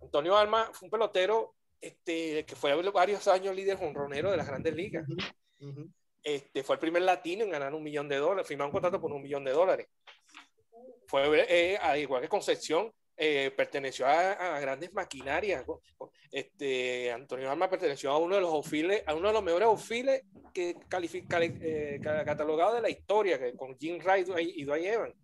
[0.00, 4.74] Antonio Alma fue un pelotero este, que fue varios años líder jonronero de las grandes
[4.74, 5.06] ligas.
[6.22, 9.12] Este, fue el primer latino en ganar un millón de dólares, firmar un contrato por
[9.12, 9.88] un millón de dólares.
[11.06, 12.92] Fue, eh, al igual que Concepción,
[13.24, 15.64] eh, perteneció a, grandes maquinarias.
[16.32, 20.24] Este, Antonio Alma perteneció a uno de los ofiles, a uno de los mejores ofiles
[20.52, 25.14] que califica, eh, catalogado de la historia, que, con Jim Wright y Dwight Evans.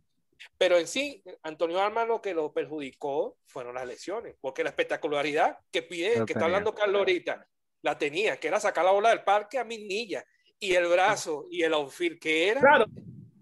[0.57, 5.59] Pero en sí, Antonio Alma lo que lo perjudicó fueron las lesiones, porque la espectacularidad
[5.73, 7.49] que pide, que está hablando Carlos ahorita,
[7.83, 10.25] la tenía, que era sacar la bola del parque a mil millas,
[10.61, 12.61] y el brazo y el outfield que era.
[12.61, 12.87] Claro,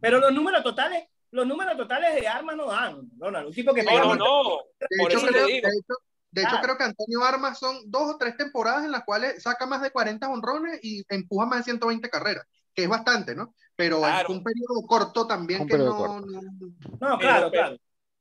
[0.01, 3.75] pero los números totales, los números totales de Armas no dan, no, no, un tipo
[3.75, 8.15] que no, no, no, de hecho, creo, de hecho, creo que Antonio Armas son dos
[8.15, 11.65] o tres temporadas en las cuales saca más de 40 honrones y empuja más de
[11.65, 13.55] 120 carreras, que es bastante, ¿no?
[13.75, 17.77] Pero es un periodo corto también que no, no, claro, claro.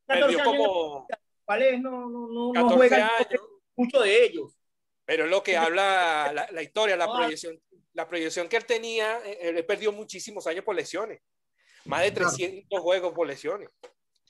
[0.07, 1.07] 14 como...
[1.43, 3.11] ¿Cuál No, no, no, juega
[3.75, 4.53] mucho de ellos.
[5.05, 7.59] Pero es lo que habla la, la historia, la proyección,
[7.93, 11.21] la proyección que él tenía, eh, él perdió muchísimos años por lesiones.
[11.85, 13.69] Más de 300 juegos por lesiones.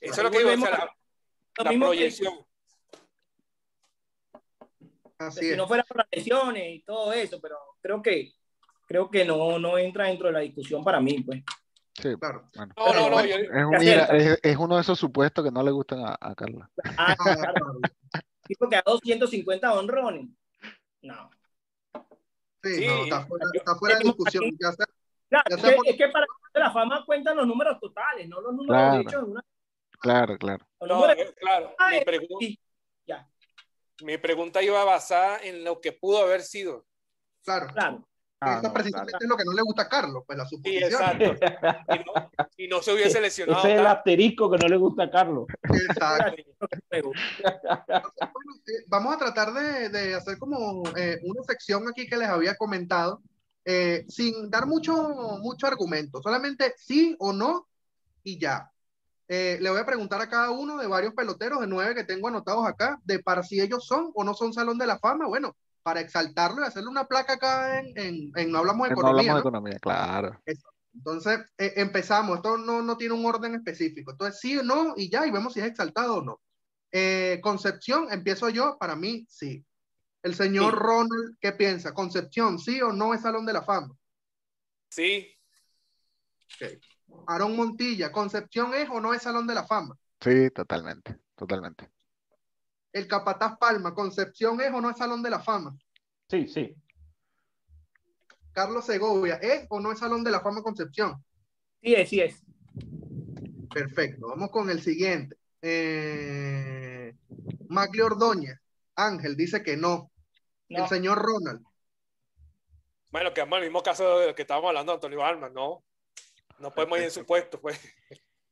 [0.00, 0.94] Eso es lo que digo, la,
[1.58, 2.34] la proyección.
[5.18, 8.32] Así si no fuera por las lesiones y todo eso, pero creo que
[8.86, 11.42] creo que no, no entra dentro de la discusión para mí, pues.
[11.94, 12.48] Sí, claro.
[12.54, 12.74] Bueno.
[12.76, 16.34] No, no, no, es, es, uno de esos supuestos que no le gustan a, a
[16.34, 16.70] Carla.
[16.98, 17.78] Ah, claro.
[18.46, 20.28] tipo que a 250 honrones.
[21.02, 21.30] No.
[22.62, 24.44] Sí, no, está fuera, está fuera de discusión.
[24.60, 24.86] Ya sea,
[25.28, 28.76] claro, es, que, es, que, para la fama cuentan los números totales, no los números
[28.76, 29.00] claro.
[29.00, 29.44] hechos en una...
[30.00, 30.66] Claro, claro.
[30.80, 31.74] No, eh, claro.
[31.90, 32.46] Mi, pregunta,
[33.06, 33.28] ya.
[34.02, 36.86] mi pregunta iba basada en lo que pudo haber sido.
[37.44, 37.68] Claro.
[37.72, 38.06] Claro.
[38.40, 40.90] Ah, Eso precisamente es lo que no le gusta a Carlos, pues la suposición.
[40.90, 41.46] Sí, exacto.
[41.94, 43.60] Y no, y no se hubiese lesionado.
[43.60, 45.46] Ese es el asterisco que no le gusta a Carlos.
[45.62, 46.42] Exacto.
[48.68, 52.56] Eh, vamos a tratar de, de hacer como eh, una sección aquí que les había
[52.56, 53.20] comentado,
[53.66, 54.94] eh, sin dar mucho,
[55.42, 57.68] mucho argumento, solamente sí o no
[58.22, 58.72] y ya.
[59.28, 62.66] le voy a preguntar a cada uno de varios peloteros, de nueve que tengo anotados
[62.66, 65.26] acá, de para si ellos son o no son Salón de la Fama.
[65.26, 69.12] Bueno, para exaltarlo y hacerle una placa acá en, en, No Hablamos de Economía.
[69.12, 70.40] No Hablamos de Economía, claro.
[70.96, 72.36] Entonces, eh, empezamos.
[72.36, 74.12] Esto no, no tiene un orden específico.
[74.12, 76.40] Entonces, sí o no, y ya, y vemos si es exaltado o no.
[76.90, 79.64] Eh, Concepción, empiezo yo, para mí, sí.
[80.26, 81.94] El señor Ronald, ¿qué piensa?
[81.94, 83.94] Concepción, ¿sí o no es Salón de la Fama?
[84.88, 85.28] Sí.
[86.56, 86.80] Okay.
[87.26, 89.96] Aarón Montilla, ¿Concepción es o no es Salón de la Fama?
[90.20, 91.90] Sí, totalmente, totalmente
[92.96, 95.76] el Capataz Palma, Concepción es o no es Salón de la Fama?
[96.30, 96.74] Sí, sí.
[98.52, 101.22] Carlos Segovia, ¿es o no es Salón de la Fama Concepción?
[101.82, 102.42] Sí es, sí es.
[103.72, 105.36] Perfecto, vamos con el siguiente.
[105.60, 107.14] Eh,
[108.02, 108.58] Ordóñez,
[108.94, 110.10] Ángel, dice que no.
[110.68, 111.64] El señor Ronald.
[113.10, 115.82] Bueno, que es el mismo caso del que estábamos hablando de Antonio Alma, ¿no?
[116.58, 117.80] No podemos ir en su puesto, pues.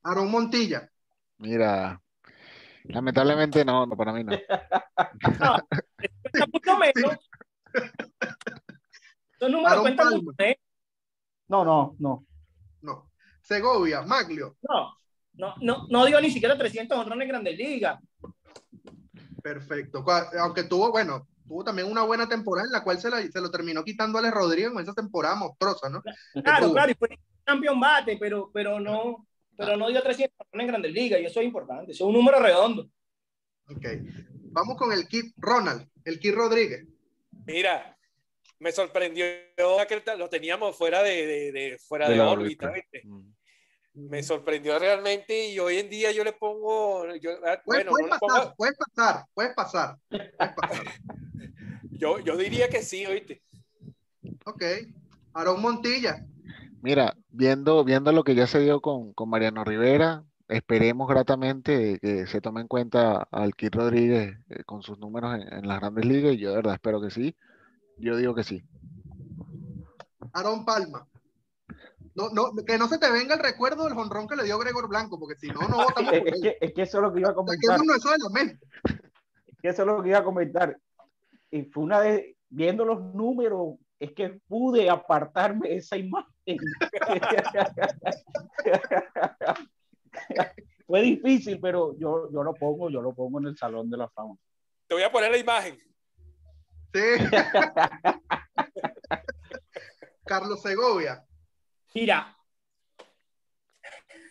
[0.02, 0.90] Aarón Montilla.
[1.38, 2.00] Mira,
[2.84, 4.32] Lamentablemente no, no para mí no.
[4.32, 4.38] no,
[6.78, 7.16] menos.
[10.38, 10.56] ¿eh?
[11.48, 12.24] No, no, no.
[12.82, 13.10] No.
[13.40, 14.58] Segovia, Maglio.
[14.68, 14.98] No,
[15.34, 17.98] no, no, no dio ni siquiera 300 honrones en Grandes Ligas.
[19.42, 20.04] Perfecto.
[20.38, 23.84] Aunque tuvo, bueno, tuvo también una buena temporada en la cual se, se lo terminó
[23.84, 26.02] quitando a Ale Rodríguez en esa temporada monstruosa, ¿no?
[26.42, 29.26] Claro, claro, y fue campeón bate, pero, pero no,
[29.56, 32.38] pero no dio 300 en Grandes Ligas y eso es importante, eso es un número
[32.40, 32.88] redondo.
[33.68, 33.86] Ok,
[34.50, 36.86] vamos con el kit Ronald, el kit Rodríguez.
[37.46, 37.96] Mira,
[38.58, 39.24] me sorprendió
[39.56, 42.72] que lo teníamos fuera de, de, fuera de, órbita,
[43.02, 43.34] mm.
[43.94, 47.14] Me sorprendió realmente y hoy en día yo le pongo.
[47.16, 49.96] Yo, ah, bueno, puedes, pasar, puedes pasar, puedes pasar,
[51.98, 53.42] yo, yo diría que sí, oíste.
[54.44, 54.62] Ok.
[55.32, 56.26] Aarón Montilla.
[56.82, 62.40] Mira, viendo, viendo lo que ya se dio con, Mariano Rivera, esperemos gratamente que se
[62.40, 66.38] tome en cuenta al Kid Rodríguez eh, con sus números en, las grandes ligas y
[66.38, 67.34] yo de verdad espero que sí.
[67.96, 68.62] Yo digo que sí.
[70.32, 71.08] Aaron Palma.
[72.14, 74.88] No, no, que no se te venga el recuerdo del jonrón que le dio Gregor
[74.88, 77.30] Blanco, porque si no, no votamos es, que, es que eso es lo que iba
[77.30, 77.76] a comentar.
[77.76, 78.58] Es eso, es
[79.60, 80.78] que eso es lo que iba a comentar.
[81.54, 86.34] Y fue una vez, viendo los números, es que pude apartarme de esa imagen.
[90.84, 94.08] Fue difícil, pero yo, yo lo pongo, yo lo pongo en el Salón de la
[94.08, 94.34] Fama.
[94.88, 95.78] Te voy a poner la imagen.
[96.92, 97.00] Sí.
[100.24, 101.24] Carlos Segovia.
[101.94, 102.36] Mira,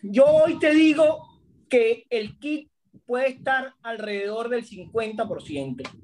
[0.02, 2.70] Yo hoy te digo que el kit
[3.06, 6.03] puede estar alrededor del 50%.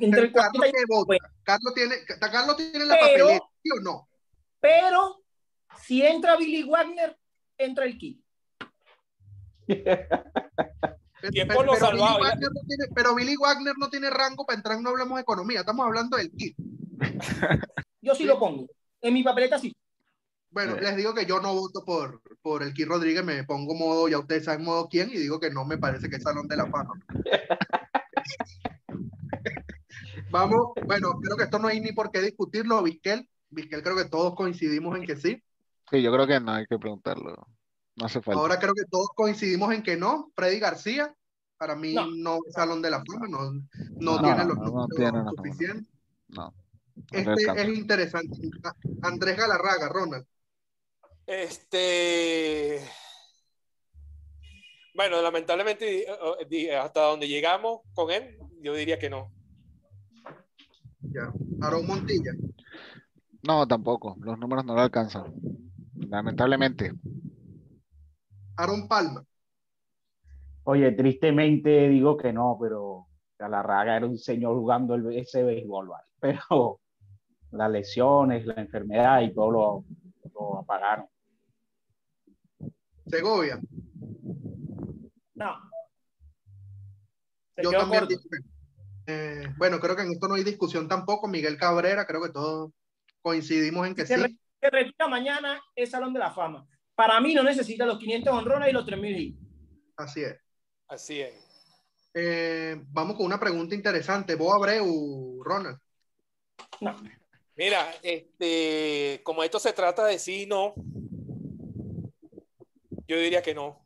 [0.00, 0.64] Entre el Carlos,
[1.42, 4.08] Carlos, tiene, Carlos tiene la papeleta, ¿sí o no?
[4.60, 5.22] Pero
[5.82, 7.18] si entra Billy Wagner,
[7.58, 8.20] entra el kit.
[11.30, 14.80] Tiempo lo pero, Billy Wagner no tiene, pero Billy Wagner no tiene rango para entrar,
[14.80, 16.56] no hablamos de economía, estamos hablando del kit.
[18.00, 18.66] Yo sí, lo pongo.
[19.00, 19.74] En mi papeleta sí.
[20.50, 24.08] Bueno, les digo que yo no voto por, por el Kit Rodríguez, me pongo modo,
[24.08, 26.56] ya ustedes saben modo quién, y digo que no me parece que es Salón de
[26.56, 26.94] la Fama.
[30.30, 33.28] Vamos, bueno, creo que esto no hay ni por qué discutirlo, Vizquel.
[33.50, 35.42] Vizquel creo que todos coincidimos en que sí.
[35.90, 37.46] Sí, yo creo que no hay que preguntarlo.
[37.96, 38.40] No hace falta.
[38.40, 40.30] Ahora creo que todos coincidimos en que no.
[40.34, 41.14] Freddy García,
[41.56, 43.52] para mí no, es Salón de la Fama, no,
[43.98, 45.92] no, tiene los números suficientes.
[46.28, 46.52] No.
[47.10, 48.36] Este es interesante.
[49.02, 50.26] Andrés Galarraga, Ronald.
[51.26, 52.80] Este.
[54.94, 56.06] Bueno, lamentablemente,
[56.80, 59.35] hasta donde llegamos con él, yo diría que no.
[61.12, 61.32] Ya.
[61.62, 62.32] Aaron Montilla.
[63.46, 64.16] No, tampoco.
[64.20, 65.34] Los números no lo alcanzan.
[65.94, 66.92] Lamentablemente.
[68.56, 69.24] Aaron Palma.
[70.64, 73.06] Oye, tristemente digo que no, pero
[73.38, 75.90] Galarraga era un señor jugando ese béisbol,
[76.20, 76.80] pero
[77.52, 79.84] las lesiones, la enfermedad y todo lo,
[80.34, 81.06] lo apagaron.
[83.06, 83.60] Segovia.
[85.34, 85.54] No.
[87.62, 88.08] Yo también
[89.06, 91.28] eh, bueno, creo que en esto no hay discusión tampoco.
[91.28, 92.72] Miguel Cabrera, creo que todos
[93.22, 94.38] coincidimos en que se sí.
[94.60, 96.66] Se retira mañana es Salón de la Fama.
[96.94, 99.36] Para mí no necesita los 500 honrones y los 3000
[99.96, 100.36] Así es.
[100.88, 101.34] Así es.
[102.14, 104.34] Eh, vamos con una pregunta interesante.
[104.34, 105.78] ¿Vos Abreu, Ronald?
[106.80, 106.96] No.
[107.56, 110.74] Mira, este, como esto se trata de sí no,
[113.08, 113.82] yo diría que no.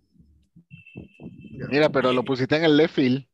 [1.69, 3.30] Mira, pero lo pusiste en el left field.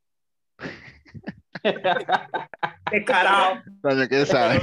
[2.91, 3.61] ¡Qué carajo!
[4.09, 4.61] ¿qué sabe?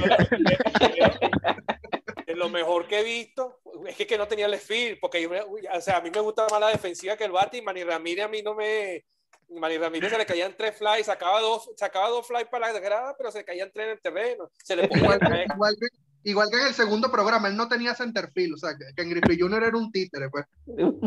[2.35, 5.97] lo mejor que he visto es que, que no tenía el field, porque o sea,
[5.97, 8.41] a mí me gusta más la defensiva que el bate y Manny Ramírez a mí
[8.41, 9.05] no me...
[9.47, 13.15] Manny Ramírez se le caían tres flies, sacaba dos, sacaba dos flies para la grada,
[13.15, 14.49] pero se caían tres en el terreno.
[14.63, 15.87] Se le igual, que,
[16.23, 19.39] igual, que, en el segundo programa, él no tenía centerfield, o sea, que, en Griffey
[19.39, 19.63] Jr.
[19.63, 20.45] era un títere, pues.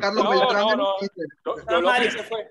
[0.01, 0.95] Carlos no, Beltrán no, no.
[1.69, 2.49] Yo, lo que hice fue,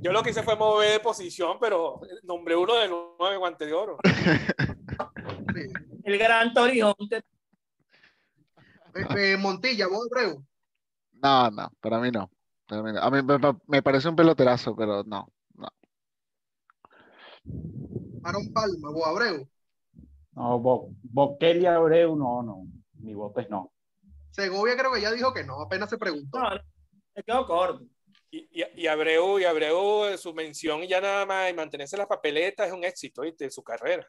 [0.00, 3.72] yo lo que hice fue mover de posición, pero nombré uno de nueve guante de
[3.72, 3.98] oro.
[6.04, 6.94] El gran Torrijón
[8.94, 10.44] eh, eh, Montilla, vos, Abreu.
[11.12, 12.30] No, no, para mí no.
[12.68, 13.18] A mí
[13.66, 15.68] me, parece un peloterazo, pero no, no.
[18.24, 19.48] Aaron Palma, vos, Abreu.
[20.32, 20.88] No,
[21.40, 22.66] y Abreu, no, no.
[22.94, 23.72] Mi voto es no.
[24.30, 26.38] Segovia creo que ya dijo que no, apenas se preguntó.
[26.38, 26.50] No,
[27.14, 27.84] me quedo corto.
[28.34, 32.66] Y, y, Abreu, y Abreu, su mención ya nada más y mantenerse en las papeletas
[32.66, 34.08] es un éxito de su carrera.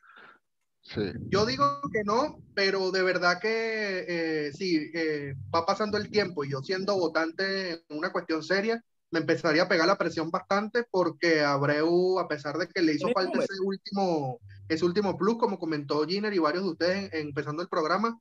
[1.29, 6.45] Yo digo que no, pero de verdad que eh, sí, eh, va pasando el tiempo
[6.45, 10.85] y yo siendo votante en una cuestión seria, me empezaría a pegar la presión bastante
[10.89, 15.59] porque Abreu, a pesar de que le hizo falta ese último, ese último plus, como
[15.59, 18.17] comentó Giner y varios de ustedes empezando el programa,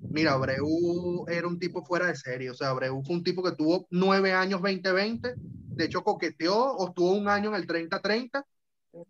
[0.00, 3.52] mira, Abreu era un tipo fuera de serie, o sea, Abreu fue un tipo que
[3.52, 8.44] tuvo nueve años 2020, de hecho coqueteó o estuvo un año en el 30-30.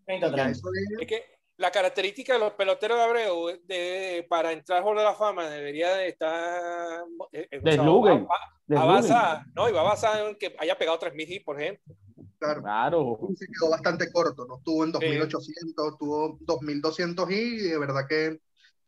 [0.07, 0.61] 30-30.
[1.01, 5.15] Es que la característica de los peloteros de Abreu de, para entrar al de la
[5.15, 8.27] Fama debería de estar eh, eh desluguen,
[8.77, 9.69] avanzada, ¿no?
[9.69, 11.95] Y va basada en que haya pegado 3.000 hits, por ejemplo.
[12.39, 12.63] Claro.
[12.63, 13.19] claro.
[13.37, 14.59] Se quedó bastante corto, ¿no?
[14.59, 18.39] Estuvo en 2.800, estuvo 2.200 y de verdad que,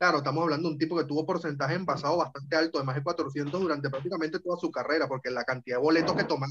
[0.00, 3.02] claro, estamos hablando de un tipo que tuvo porcentaje envasado bastante alto, de más de
[3.02, 6.50] 400 durante prácticamente toda su carrera, porque la cantidad de boletos que tomaba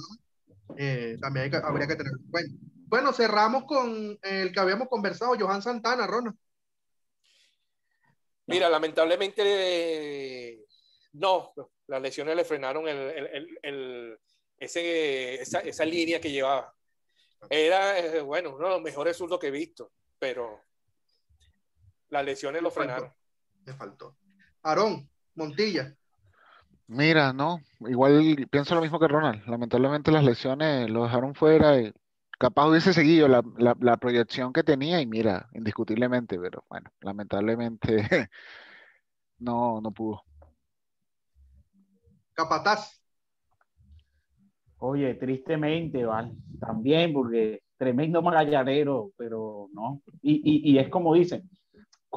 [0.77, 2.55] eh, también habría que tener en cuenta.
[2.85, 6.35] Bueno, cerramos con el que habíamos conversado, Johan Santana, Rona.
[8.45, 10.59] Mira, lamentablemente
[11.13, 11.51] no,
[11.87, 14.19] las lesiones le frenaron el,
[14.59, 16.71] ese, esa, línea que llevaba.
[17.49, 20.61] Era, eh, bueno, uno de los mejores zurdos que he visto, pero
[22.09, 23.11] las lesiones lo frenaron.
[23.73, 24.15] Faltó.
[24.63, 25.95] Aarón, Montilla.
[26.87, 29.45] Mira, no, igual pienso lo mismo que Ronald.
[29.47, 31.93] Lamentablemente las lesiones lo dejaron fuera y
[32.39, 38.07] capaz hubiese seguido la, la, proyección que tenía y mira, indiscutiblemente, pero bueno, lamentablemente
[39.39, 40.23] no, no pudo.
[42.33, 42.99] Capataz.
[44.77, 46.31] Oye, tristemente, ¿vale?
[46.59, 50.01] También porque tremendo magallanero, pero no.
[50.21, 51.49] Y, y, y, es como dicen,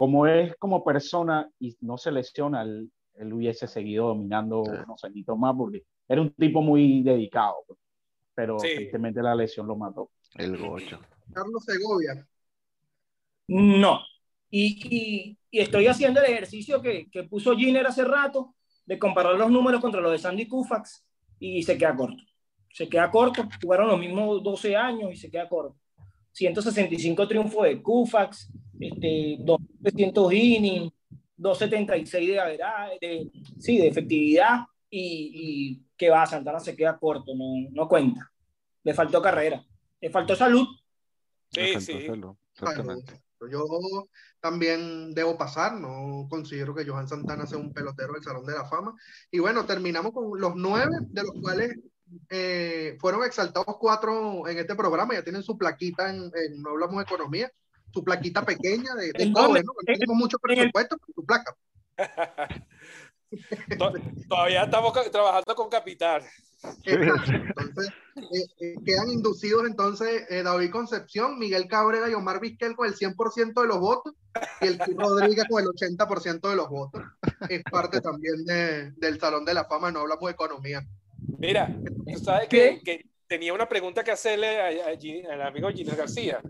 [0.03, 5.39] como es como persona y no se lesiona, él, él hubiese seguido dominando unos añitos
[5.39, 7.79] más porque era un tipo muy dedicado, pues.
[8.35, 10.11] pero evidentemente la lesión lo mató.
[10.35, 10.99] El gocho.
[11.33, 12.27] Carlos Segovia.
[13.47, 14.01] No.
[14.51, 19.53] Y, y, estoy haciendo el ejercicio que, que puso Giner hace rato de comparar los
[19.53, 21.07] números contra los de Sandy Koufax
[21.39, 22.25] y se queda corto.
[22.73, 25.77] Se queda corto, jugaron los mismos 12 años y se queda corto.
[26.33, 28.51] 165 triunfos de Koufax,
[28.81, 29.37] este,
[29.83, 30.93] 200 innings,
[31.37, 32.59] 276 de,
[33.01, 38.31] de, sí, de efectividad y, y, que va, Santana se queda corto, no, no cuenta.
[38.85, 39.65] Le faltó carrera,
[40.01, 40.67] le faltó salud.
[41.51, 42.07] Sí, sí.
[43.51, 43.67] Yo
[44.41, 48.65] también debo pasar, no considero que Johan Santana sea un pelotero del Salón de la
[48.65, 48.95] Fama.
[49.31, 51.77] Y bueno, terminamos con los nueve, de los cuales
[52.29, 56.31] eh, fueron exaltados cuatro en este programa, ya tienen su plaquita en,
[56.61, 57.51] No Hablamos de Economía,
[57.93, 59.73] su plaquita pequeña de, de cobre, ¿no?
[59.85, 61.57] tenemos mucho presupuesto, pero su placa.
[64.29, 66.23] Todavía estamos trabajando con capital.
[66.85, 72.87] Entonces, eh, eh, quedan inducidos entonces eh, David Concepción, Miguel Cabrera y Omar Vizquel con
[72.87, 74.15] el 100% de los votos
[74.61, 77.03] y el Rodríguez con el 80% de los votos.
[77.49, 80.87] Es parte también de, del Salón de la Fama, no hablamos de economía.
[81.39, 81.75] Mira,
[82.13, 84.85] tú sabes que, que, tenía una pregunta que hacerle
[85.27, 86.41] al amigo Gino García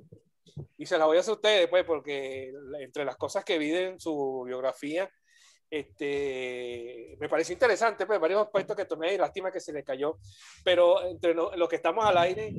[0.77, 3.75] y se la voy a hacer a ustedes, pues, porque entre las cosas que vi
[3.75, 5.11] en su biografía,
[5.71, 10.19] este, me parece interesante, pues, varios aspectos que tomé y lástima que se le cayó,
[10.65, 12.53] pero entre los lo que estamos al aire,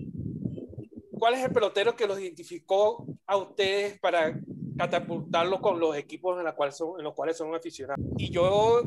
[1.20, 4.40] ¿cuál es el pelotero que los identificó a ustedes para
[4.78, 8.04] catapultarlo con los equipos en, la cual son, en los cuales son aficionados?
[8.18, 8.82] Y yo,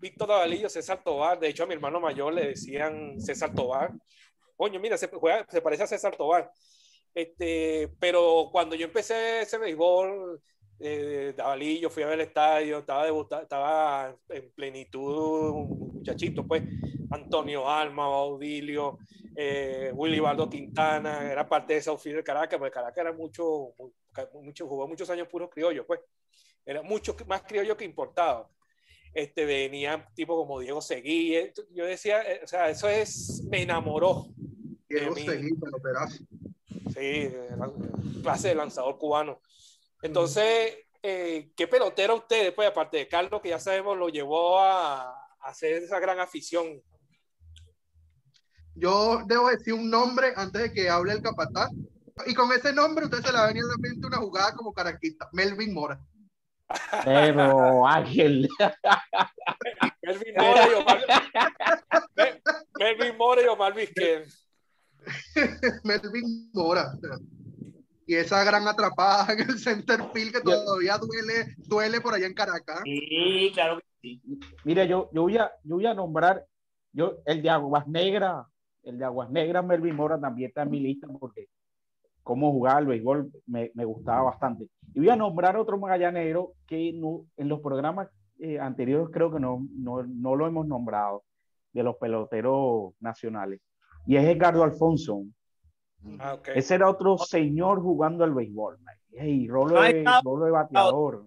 [0.00, 3.92] Víctor Davalillo, César Tobar, de hecho a mi hermano mayor le decían César Tobar,
[4.56, 5.10] coño, mira, se,
[5.48, 6.50] se parece a César Tobar.
[7.14, 10.40] Este, pero cuando yo empecé ese béisbol,
[10.80, 13.06] eh, Davalillo, fui a ver el estadio, estaba,
[13.40, 16.62] estaba en plenitud, un muchachito, pues,
[17.10, 18.98] Antonio Alma, Baudilio,
[19.36, 23.74] eh, Willy Baldo Quintana, era parte de esa oficina de Caracas, porque Caracas era mucho,
[24.34, 26.00] mucho, jugó muchos años puros criollos, pues,
[26.66, 28.50] era mucho más criollo que importado.
[29.12, 33.62] Este, venía tipo como Diego Seguí, eh, yo decía, eh, o sea, eso es, me
[33.62, 34.26] enamoró.
[34.88, 35.50] Diego Seguí,
[36.94, 37.32] Sí,
[38.22, 39.40] clase de lanzador cubano.
[40.02, 45.14] Entonces, eh, ¿qué pelotero usted, después, aparte de Carlos, que ya sabemos, lo llevó a,
[45.40, 46.80] hacer esa gran afición?
[48.74, 51.70] Yo debo decir un nombre antes de que hable el capataz.
[52.26, 54.54] Y con ese nombre, usted se le va a venir a la mente una jugada
[54.54, 55.28] como caraquista.
[55.32, 56.00] Melvin Mora.
[57.04, 58.48] Pero Ángel.
[60.02, 61.04] Melvin Mora y Omar,
[62.78, 63.74] Melvin Mora y Omar
[65.84, 66.92] Melvin Mora
[68.06, 72.34] y esa gran atrapada en el center field que todavía duele, duele por allá en
[72.34, 72.80] Caracas.
[72.84, 74.22] Sí, claro que sí.
[74.64, 76.44] Mira, yo, yo, voy a, yo voy a nombrar
[76.92, 78.46] yo, el de Aguas Negras,
[78.82, 81.48] el de Aguas Negras, Melvin Mora también está en mi lista porque
[82.22, 84.68] cómo jugaba el béisbol me, me gustaba bastante.
[84.94, 89.40] Y voy a nombrar otro magallanero que no, en los programas eh, anteriores creo que
[89.40, 91.24] no, no, no lo hemos nombrado,
[91.72, 93.60] de los peloteros nacionales.
[94.06, 95.24] Y es Edgardo Alfonso,
[96.18, 98.78] Ah, Ese era otro señor jugando al béisbol.
[99.12, 101.26] Y rolo de, rolo de bateador.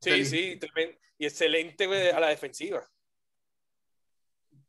[0.00, 0.60] Sí, sí,
[1.18, 2.82] y excelente a la defensiva.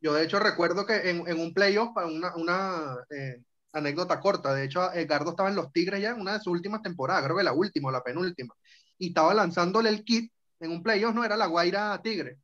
[0.02, 4.66] Yo de hecho recuerdo que en, en un playoff, una, una eh, anécdota corta, de
[4.66, 7.44] hecho Edgardo estaba en los Tigres ya en una de sus últimas temporadas, creo que
[7.44, 8.56] la última o la penúltima,
[8.98, 10.32] y estaba lanzándole el kit
[10.62, 12.38] en un playoff, no era la Guaira Tigre,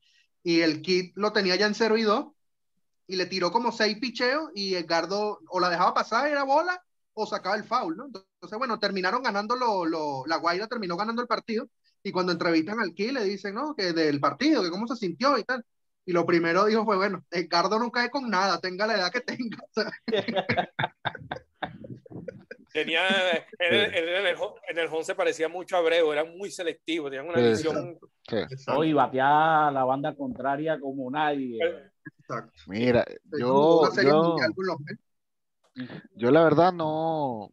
[0.43, 2.34] y el kit lo tenía ya en 0 y 2,
[3.07, 6.81] y le tiró como seis picheos y Edgardo o la dejaba pasar, era bola,
[7.13, 8.05] o sacaba el foul, ¿no?
[8.05, 11.69] Entonces, bueno, terminaron ganando, lo, lo, la Guaira terminó ganando el partido
[12.03, 13.75] y cuando entrevistan al Ki le dicen, ¿no?
[13.75, 15.65] Que del partido, que cómo se sintió y tal.
[16.05, 19.21] Y lo primero dijo fue, bueno, Edgardo no cae con nada, tenga la edad que
[19.21, 19.57] tenga.
[22.71, 23.07] Tenía,
[23.57, 27.97] en el, en, el, se parecía mucho a Abreu, era muy selectivo, tenían una visión.
[28.67, 31.57] Hoy bateaba la banda contraria como nadie.
[32.67, 33.05] Mira,
[33.37, 33.89] yo,
[36.15, 37.51] yo, la verdad no,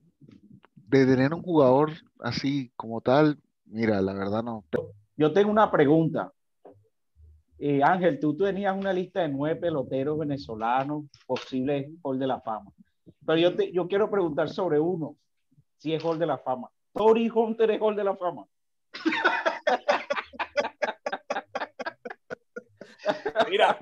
[0.74, 4.64] de tener un jugador así como tal, mira, la verdad no.
[5.16, 6.32] Yo tengo una pregunta.
[7.58, 12.72] Eh, Ángel, tú, tenías una lista de nueve peloteros venezolanos posibles Hall de la Fama.
[13.24, 15.16] Pero yo, te, yo quiero preguntar sobre uno,
[15.76, 16.68] si es Hall de la Fama.
[16.92, 18.46] Tori Hunter es Hall de la Fama.
[23.48, 23.78] Mira,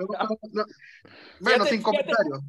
[1.40, 2.40] bueno, sin comentarios.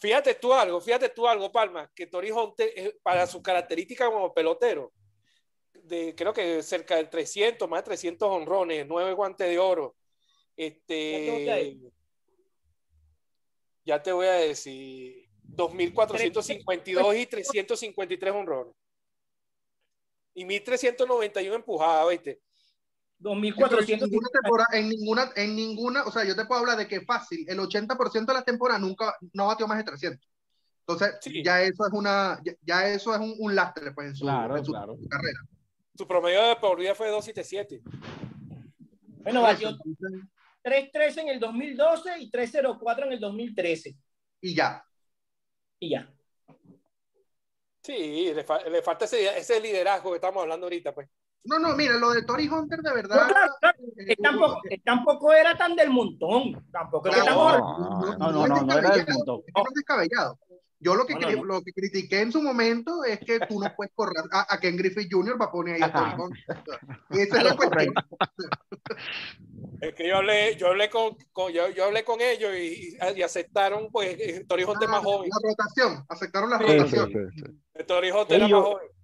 [0.00, 4.92] Fíjate, tú algo, fíjate tú algo, Palma, que Tori Hunter, para su característica como pelotero,
[5.74, 9.96] de creo que cerca de 300, más de 300 honrones, 9 guantes de oro,
[10.56, 11.78] Este,
[13.84, 18.74] ya te voy a decir, 2.452 y 353 honrones.
[20.34, 22.40] Y 1.391 empujadas, ¿viste?
[23.20, 24.66] 2.400.
[24.72, 28.26] En ninguna, en ninguna, o sea, yo te puedo hablar de que fácil, el 80%
[28.26, 30.28] de la temporada nunca, no batió más de 300.
[30.80, 34.60] Entonces, ya eso es una, ya, eso es un, lastre, pues, en su, carrera.
[35.94, 37.80] Su promedio de por día fue 2.77.
[39.22, 39.70] Bueno, batió
[40.64, 43.96] 3.13 en el 2012 y 3.04 en el 2013.
[44.40, 44.84] Y ya.
[45.78, 46.12] Y ya.
[47.82, 51.08] Sí, le, falta ese, ese liderazgo que estamos hablando ahorita, pues.
[51.44, 53.30] No, no, mira, lo de Tori Hunter de verdad.
[53.96, 56.66] Eh, tampoco, tampoco, era tan del montón.
[56.70, 59.42] Tampoco era no, no, no, no, no, era del montón.
[59.54, 60.38] No descabellado.
[60.82, 64.24] Yo lo que, lo que critiqué en su momento es que tú no puedes correr
[64.32, 65.36] a, Ken Griffith Jr.
[65.36, 66.44] para poner ahí a Tori Hunter.
[67.10, 67.94] Esa es la cuestión.
[69.82, 73.22] Es que yo hablé, yo hablé con, con yo, yo, hablé con ellos y, y
[73.22, 75.30] aceptaron, pues, eh, Tori Hunter ah, más joven.
[75.30, 77.08] La rotación, aceptaron la rotación.
[77.08, 77.42] Sí, sí,
[77.76, 78.99] sí, Tori Hunter era más joven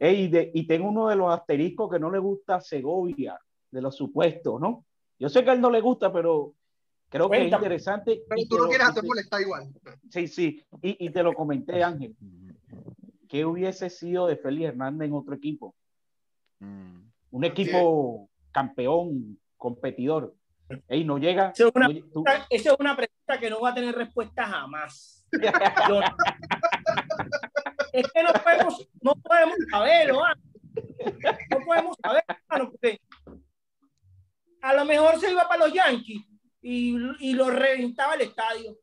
[0.00, 3.38] y tengo uno de los asteriscos que no le gusta a Segovia,
[3.70, 4.84] de los supuestos, ¿no?
[5.18, 6.54] Yo sé que a él no le gusta, pero
[7.08, 8.22] creo que es interesante.
[8.28, 9.68] Pero tú no quieres hacer molestar igual.
[10.10, 12.14] Sí, sí, y, y, te lo comenté, Ángel.
[13.28, 15.74] ¿Qué hubiese sido de Félix Hernández en otro equipo?
[16.60, 17.00] Mm.
[17.30, 20.34] Un equipo campeón, competidor.
[20.86, 21.50] Ey, no llega.
[21.50, 21.88] Esa es, una,
[22.48, 25.26] es una pregunta que no va a tener respuesta jamás.
[28.00, 30.20] es que no podemos, no podemos saberlo,
[31.50, 33.00] no podemos saber, porque
[34.62, 36.22] a lo mejor se iba para los Yankees
[36.62, 38.76] y, y lo reventaba el estadio.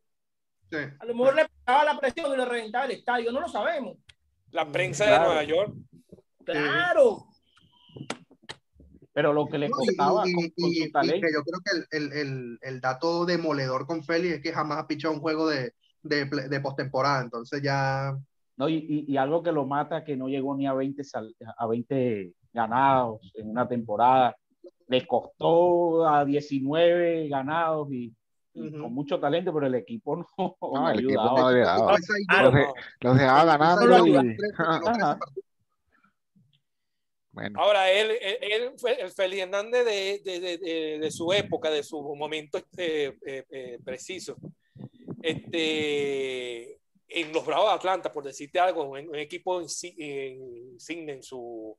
[0.99, 3.97] A lo mejor le pegaba la presión y lo reventaba el estadio, no lo sabemos.
[4.51, 5.73] La prensa de Nueva York.
[6.43, 7.27] Claro.
[9.13, 11.27] Pero lo que le costaba con, su talento.
[11.33, 15.13] yo creo que el, el, el, dato demoledor con Félix es que jamás ha pichado
[15.13, 17.21] un juego de, de, de postemporada.
[17.21, 18.17] Entonces ya
[18.57, 18.69] ¿no?
[18.69, 21.03] Y, y, algo que lo mata, que no llegó ni a 20,
[21.57, 24.35] a 20 ganados en una temporada.
[24.87, 28.13] Le costó a 19 ganados y,
[28.53, 30.27] con mucho talento, pero el equipo no,
[30.61, 31.97] no el equipo no ayudaba.
[33.01, 34.07] Los, dejaba ganando.
[34.07, 34.37] Y...
[37.31, 37.59] Bueno.
[37.61, 42.01] Ahora, él, él, fue el Feli Hernández de, de, de, de, su época, de su
[42.01, 44.37] momento este, eh, eh, preciso.
[45.21, 51.77] Este, en los Bravos de Atlanta, por decirte algo, un equipo insignia en su,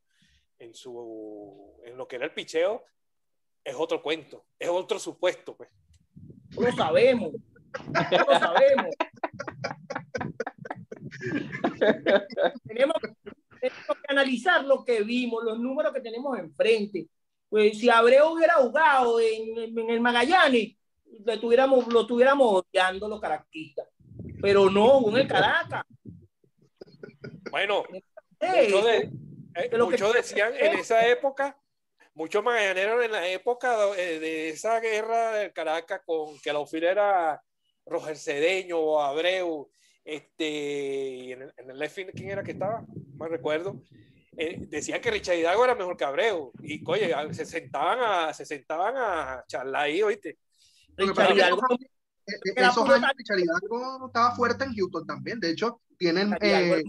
[0.58, 2.84] en su, en lo que era el picheo,
[3.64, 5.70] es otro cuento, es otro supuesto, pues.
[6.56, 8.94] Lo sabemos, lo sabemos.
[12.64, 13.70] tenemos, que
[14.08, 17.08] analizar lo que vimos, los números que tenemos enfrente.
[17.48, 20.76] Pues si Abreu hubiera jugado en, en el Magallanes,
[21.24, 23.86] lo tuviéramos, lo tuviéramos odiando los caractistas
[24.46, 25.82] pero no, en el Caracas.
[27.50, 31.58] Bueno, muchos, eh, decían en esa época,
[32.14, 37.42] muchos magallaneros en la época de, esa guerra del Caracas con que la ofila era
[37.86, 39.68] Roger Cedeño o Abreu,
[40.04, 42.82] este, en el, en el ¿quién era que estaba?
[42.82, 43.82] No me recuerdo.
[44.36, 48.46] Eh, decían que Richard Hidalgo era mejor que Abreu y oye, se sentaban a, se
[48.46, 50.38] sentaban a charlar ahí, oíste.
[50.96, 51.95] Richard Hidalgo eh, eh,
[52.26, 55.40] esos años Richard Hidalgo estaba fuerte en Houston también.
[55.40, 56.82] De hecho, tienen, eh,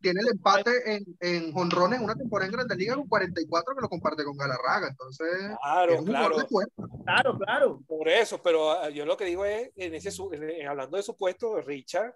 [0.00, 3.80] tiene, el empate en, en jonrones en una temporada en Grande Liga con 44 que
[3.80, 4.88] lo comparte con Galarraga.
[4.88, 5.28] Entonces,
[5.62, 6.36] claro, claro.
[7.04, 7.80] claro, claro.
[7.86, 10.10] Por eso, pero ah, yo lo que digo es, en ese,
[10.66, 12.14] hablando de supuesto, Richard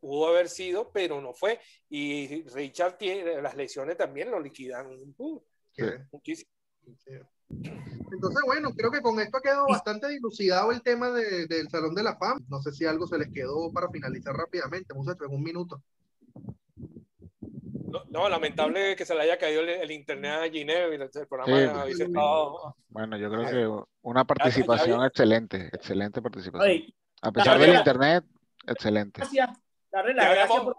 [0.00, 1.60] pudo haber sido, pero no fue.
[1.88, 4.88] Y Richard tiene las lesiones también lo liquidan
[6.10, 6.50] muchísimo.
[8.12, 11.94] Entonces, bueno, creo que con esto ha quedado bastante dilucidado el tema de, del Salón
[11.94, 12.40] de la Fama.
[12.48, 15.82] No sé si algo se les quedó para finalizar rápidamente, muchachos, en un minuto.
[18.10, 22.04] No, lamentable que se le haya caído el, internet a Ginebra y el programa sí,
[22.88, 26.82] Bueno, yo creo que una participación excelente, excelente participación.
[27.20, 28.24] a pesar del internet,
[28.66, 29.20] excelente.
[29.20, 29.50] Gracias,
[29.90, 30.76] darle las gracias por,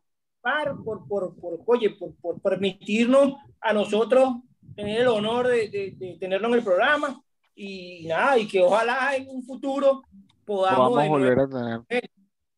[0.84, 4.36] por, por, por, oye, por, por permitirnos a nosotros
[4.76, 7.21] tener el honor de, de, tenerlo en el programa
[7.55, 10.03] y nada, y que ojalá en un futuro
[10.45, 12.09] podamos, volver a tener.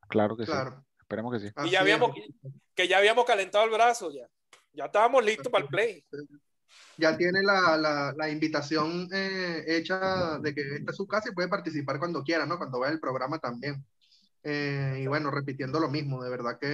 [0.07, 0.51] Claro que sí.
[0.99, 1.53] Esperemos que sí.
[1.65, 2.11] Y ya habíamos,
[2.73, 4.27] que ya habíamos calentado el brazo, ya.
[4.73, 6.05] Ya estábamos listos para el play.
[6.97, 11.33] Ya tiene la, la, la invitación eh, hecha de que esta es su casa y
[11.33, 12.57] puede participar cuando quiera, ¿no?
[12.57, 13.85] Cuando vea el programa también.
[14.47, 16.67] Eh, y bueno, repitiendo lo mismo, de verdad que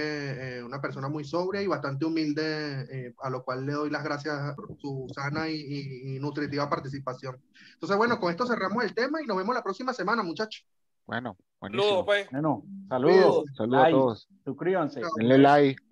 [0.58, 4.04] eh, una persona muy sobria y bastante humilde, eh, a lo cual le doy las
[4.04, 7.40] gracias por su sana y, nutritiva participación.
[7.72, 10.66] Entonces, bueno, con esto cerramos el tema y nos vemos la próxima semana, muchachos.
[11.06, 12.04] Bueno, buenísimo.
[12.04, 12.30] Pues.
[12.30, 13.44] Bueno, saludos.
[13.56, 14.28] Saludos a todos.
[14.44, 15.00] Suscríbanse.
[15.16, 15.82] Denle like.